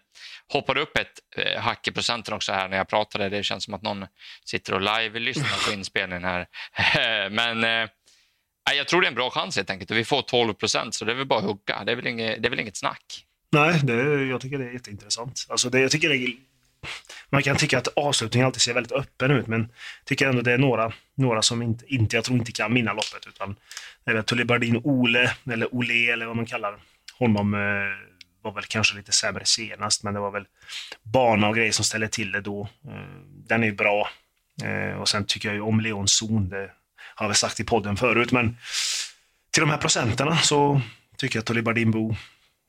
hoppar 0.54 0.78
upp 0.78 0.98
ett 0.98 1.20
eh, 1.38 1.62
hack 1.62 1.88
i 1.88 1.92
procenten 1.92 2.34
också 2.34 2.52
här 2.52 2.70
när 2.70 2.78
jag 2.78 2.88
pratade. 2.88 3.30
Det 3.30 3.44
känns 3.44 3.64
som 3.64 3.74
att 3.74 3.82
någon 3.82 4.06
sitter 4.46 4.74
och 4.74 4.82
live-lyssnar 4.82 5.68
på 5.68 5.74
inspelningen 5.74 6.24
här. 6.24 6.48
Men 7.30 7.64
eh, 7.64 7.90
jag 8.74 8.88
tror 8.88 9.02
det 9.02 9.08
är 9.08 9.10
en 9.10 9.16
bra 9.16 9.30
chans 9.30 9.56
helt 9.56 9.70
enkelt. 9.70 9.92
Vi 9.92 10.06
får 10.06 10.22
12 10.22 10.54
procent, 10.54 10.96
så 10.96 11.06
det 11.06 11.12
är 11.12 11.16
väl 11.16 11.26
bara 11.26 11.40
att 11.40 11.46
hugga. 11.46 11.84
Det 11.86 11.92
är 11.92 11.96
väl 11.96 12.08
inget, 12.08 12.42
det 12.42 12.48
är 12.48 12.50
väl 12.50 12.60
inget 12.60 12.78
snack. 12.78 13.26
Nej, 13.52 13.80
det, 13.84 14.26
jag 14.26 14.42
tycker 14.42 14.58
det 14.58 14.66
är 14.66 14.74
jätteintressant. 14.74 15.46
Alltså 15.50 15.70
det, 15.70 15.80
jag 15.80 15.92
tycker 15.92 16.10
det, 16.10 16.36
man 17.30 17.44
kan 17.44 17.58
tycka 17.58 17.78
att 17.78 17.88
avslutningen 17.96 18.46
alltid 18.46 18.62
ser 18.62 18.74
väldigt 18.74 18.92
öppen 18.92 19.32
ut, 19.32 19.48
men 19.48 19.60
jag 19.60 20.06
tycker 20.06 20.28
ändå 20.28 20.42
det 20.42 20.52
är 20.52 20.58
några, 20.58 20.94
några 21.16 21.42
som 21.42 21.62
inte, 21.62 21.86
inte, 21.88 22.16
jag 22.16 22.26
tror 22.26 22.38
inte 22.38 22.52
kan 22.52 22.74
vinna 22.74 22.94
loppet. 22.94 23.28
Utan 23.28 23.56
det 24.06 24.12
är 24.12 24.88
Ole, 24.88 25.32
eller 25.52 25.76
Ole, 25.76 26.14
eller 26.14 26.26
vad 26.26 26.36
man 26.36 26.46
kallar 26.46 26.80
honom. 27.20 27.54
Eh, 27.54 27.60
var 28.46 28.52
väl 28.52 28.64
kanske 28.64 28.96
lite 28.96 29.12
sämre 29.12 29.46
senast, 29.46 30.04
men 30.04 30.14
det 30.14 30.20
var 30.20 30.32
väl 30.32 30.46
bana 31.04 31.48
och 31.48 31.56
grejer 31.56 31.72
som 31.72 31.86
ställde 31.86 32.08
till 32.08 32.32
det 32.32 32.42
då. 32.42 32.70
Eh, 32.88 33.20
den 33.48 33.64
är 33.64 33.68
ju 33.68 33.74
bra. 33.74 34.10
Eh, 34.64 35.02
och 35.02 35.10
sen 35.10 35.26
tycker 35.26 35.50
jag 35.50 35.56
ju 35.56 35.62
om 35.62 35.80
Leon 35.80 36.08
Zon, 36.08 36.50
det 36.50 36.72
har 37.16 37.28
jag 37.28 37.38
sagt 37.38 37.60
i 37.60 37.64
podden 37.64 37.98
förut, 37.98 38.32
men 38.32 38.58
till 39.52 39.62
de 39.62 39.70
här 39.70 39.78
procenterna 39.78 40.38
så 40.38 40.82
tycker 41.18 41.36
jag 41.38 41.42
att 41.42 41.46
Tulibardin 41.46 41.92
Bo 41.92 42.16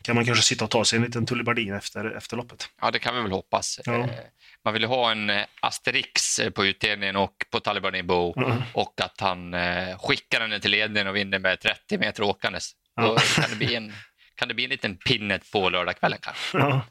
kan 0.05 0.15
man 0.15 0.25
kanske 0.25 0.45
sitta 0.45 0.65
och 0.65 0.71
ta 0.71 0.85
sig 0.85 0.97
en 0.97 1.05
liten 1.05 1.27
Tullibardin 1.27 1.75
efter, 1.75 2.17
efter 2.17 2.37
loppet. 2.37 2.69
Ja, 2.81 2.91
det 2.91 2.99
kan 2.99 3.15
vi 3.15 3.23
väl 3.23 3.31
hoppas. 3.31 3.81
Ja. 3.85 3.93
Eh, 3.93 4.07
man 4.65 4.73
vill 4.73 4.83
ju 4.83 4.89
ha 4.89 5.11
en 5.11 5.33
Asterix 5.61 6.41
på 6.55 6.67
utdelningen 6.67 7.17
och 7.17 7.47
på 7.51 7.61
Talibardin 7.61 8.07
Bo 8.07 8.35
mm. 8.37 8.63
och 8.73 9.01
att 9.01 9.21
han 9.21 9.55
skickar 9.99 10.49
den 10.49 10.61
till 10.61 10.71
ledningen 10.71 11.09
och 11.09 11.17
vinner 11.17 11.39
med 11.39 11.61
30 11.61 11.99
meter 11.99 12.23
åkandes. 12.23 12.73
Ja. 12.97 13.03
Då 13.03 13.17
kan 13.17 13.51
det 13.51 13.57
bli 13.57 13.75
en 13.75 13.93
kan 14.37 14.49
det 14.49 14.55
bli 14.55 14.65
en 14.65 14.71
liten 14.71 14.97
pinnet 14.97 15.51
på 15.53 15.71
lördagskvällen 15.71 16.19
kanske. 16.23 16.59
Ja. 16.59 16.87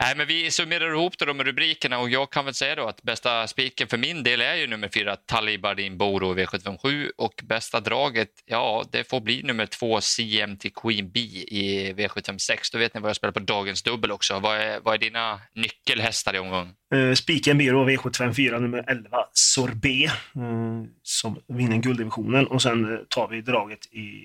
Nej, 0.00 0.14
men 0.16 0.26
vi 0.26 0.50
summerar 0.50 0.94
ihop 0.94 1.18
det 1.18 1.34
med 1.34 1.46
rubrikerna 1.46 1.98
och 1.98 2.10
jag 2.10 2.30
kan 2.30 2.44
väl 2.44 2.54
säga 2.54 2.74
då 2.74 2.88
att 2.88 3.02
bästa 3.02 3.46
spiken 3.46 3.88
för 3.88 3.98
min 3.98 4.22
del 4.22 4.40
är 4.40 4.54
ju 4.54 4.66
nummer 4.66 4.88
fyra 4.88 5.16
Talibardin 5.16 5.98
Boro 5.98 6.34
V757 6.34 7.10
och 7.16 7.40
bästa 7.42 7.80
draget, 7.80 8.28
ja 8.46 8.84
det 8.92 9.10
får 9.10 9.20
bli 9.20 9.42
nummer 9.42 9.66
två 9.66 10.00
CM 10.00 10.56
till 10.56 10.72
Queen 10.72 11.10
B 11.10 11.20
i 11.20 11.92
V756. 11.92 12.72
Då 12.72 12.78
vet 12.78 12.94
ni 12.94 13.00
vad 13.00 13.08
jag 13.08 13.16
spelar 13.16 13.32
på 13.32 13.40
dagens 13.40 13.82
dubbel 13.82 14.12
också. 14.12 14.38
Vad 14.38 14.56
är, 14.56 14.80
vad 14.80 14.94
är 14.94 14.98
dina 14.98 15.40
nyckelhästar 15.54 16.34
i 16.34 16.38
omgången? 16.38 16.74
Uh, 16.94 17.14
spiken 17.14 17.58
blir 17.58 17.72
då 17.72 17.88
V754 17.88 18.60
nummer 18.60 18.84
11 18.88 19.18
Sorbet 19.32 20.12
uh, 20.36 20.84
som 21.02 21.38
vinner 21.48 21.76
gulddivisionen 21.76 22.46
och 22.46 22.62
sen 22.62 22.88
uh, 22.90 22.98
tar 23.08 23.28
vi 23.28 23.40
draget 23.40 23.86
i 23.92 24.24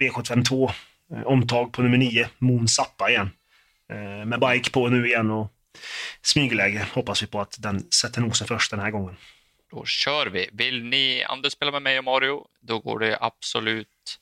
V752 0.00 0.64
Eh, 0.64 0.72
Eh, 1.12 1.22
omtag 1.22 1.72
på 1.72 1.82
nummer 1.82 1.98
9, 1.98 2.28
Moon 2.38 2.68
Zappa 2.68 3.10
igen. 3.10 3.30
Eh, 3.92 4.26
med 4.26 4.40
bike 4.40 4.70
på 4.70 4.88
nu 4.88 5.06
igen 5.06 5.30
och 5.30 5.52
smygläge 6.22 6.86
hoppas 6.92 7.22
vi 7.22 7.26
på 7.26 7.40
att 7.40 7.56
den 7.58 7.92
sätter 7.92 8.20
nosen 8.20 8.46
först 8.46 8.70
den 8.70 8.80
här 8.80 8.90
gången. 8.90 9.16
Då 9.70 9.84
kör 9.84 10.26
vi. 10.26 10.48
Vill 10.52 10.84
ni 10.84 11.24
andra 11.24 11.50
spela 11.50 11.70
med 11.70 11.82
mig 11.82 11.98
och 11.98 12.04
Mario, 12.04 12.46
då 12.60 12.78
går 12.78 12.98
det 12.98 13.18
absolut 13.20 14.18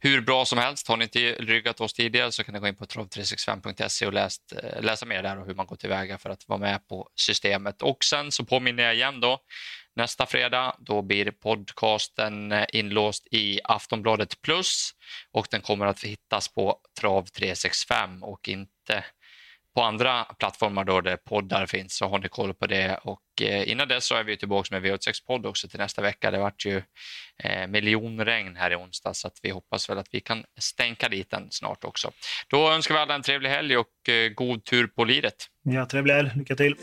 hur 0.00 0.20
bra 0.20 0.44
som 0.44 0.58
helst. 0.58 0.88
Har 0.88 0.96
ni 0.96 1.04
inte 1.04 1.18
ryggat 1.32 1.80
oss 1.80 1.92
tidigare 1.92 2.32
så 2.32 2.44
kan 2.44 2.54
ni 2.54 2.60
gå 2.60 2.68
in 2.68 2.76
på 2.76 2.84
trav365.se 2.84 4.06
och 4.06 4.12
läst, 4.12 4.52
eh, 4.62 4.82
läsa 4.82 5.06
mer 5.06 5.22
där 5.22 5.40
och 5.40 5.46
hur 5.46 5.54
man 5.54 5.66
går 5.66 5.76
tillväga 5.76 6.18
för 6.18 6.30
att 6.30 6.48
vara 6.48 6.58
med 6.58 6.88
på 6.88 7.08
systemet. 7.14 7.82
Och 7.82 8.04
sen 8.04 8.32
så 8.32 8.44
påminner 8.44 8.82
jag 8.82 8.94
igen 8.94 9.20
då, 9.20 9.38
nästa 9.98 10.26
fredag 10.26 10.76
då 10.78 11.02
blir 11.02 11.30
podcasten 11.30 12.54
inlåst 12.72 13.26
i 13.30 13.60
Aftonbladet 13.64 14.40
Plus 14.42 14.90
och 15.32 15.46
den 15.50 15.60
kommer 15.60 15.86
att 15.86 16.04
hittas 16.04 16.54
på 16.54 16.78
Trav365 17.00 18.22
och 18.22 18.48
inte 18.48 19.04
på 19.74 19.82
andra 19.82 20.24
plattformar 20.24 20.84
då 20.84 21.00
där 21.00 21.16
poddar 21.16 21.66
finns 21.66 21.96
så 21.96 22.08
har 22.08 22.18
ni 22.18 22.28
koll 22.28 22.54
på 22.54 22.66
det. 22.66 22.98
Och 23.02 23.42
eh, 23.42 23.70
innan 23.70 23.88
dess 23.88 24.04
så 24.04 24.14
är 24.14 24.24
vi 24.24 24.36
tillbaka 24.36 24.80
med 24.80 24.82
V86-podd 24.82 25.46
också 25.46 25.68
till 25.68 25.78
nästa 25.78 26.02
vecka. 26.02 26.30
Det 26.30 26.38
vart 26.38 26.66
ju 26.66 26.82
eh, 27.42 27.66
miljonregn 27.66 28.56
här 28.56 28.70
i 28.70 28.76
onsdag 28.76 29.14
så 29.14 29.28
att 29.28 29.38
vi 29.42 29.50
hoppas 29.50 29.90
väl 29.90 29.98
att 29.98 30.08
vi 30.10 30.20
kan 30.20 30.44
stänka 30.58 31.08
dit 31.08 31.30
den 31.30 31.48
snart 31.50 31.84
också. 31.84 32.10
Då 32.48 32.70
önskar 32.70 32.94
vi 32.94 33.00
alla 33.00 33.14
en 33.14 33.22
trevlig 33.22 33.50
helg 33.50 33.76
och 33.76 34.08
eh, 34.08 34.28
god 34.28 34.64
tur 34.64 34.86
på 34.86 35.04
liret. 35.04 35.46
Ja, 35.62 35.86
trevlig 35.86 36.14
helg. 36.14 36.30
Lycka 36.34 36.56
till! 36.56 36.76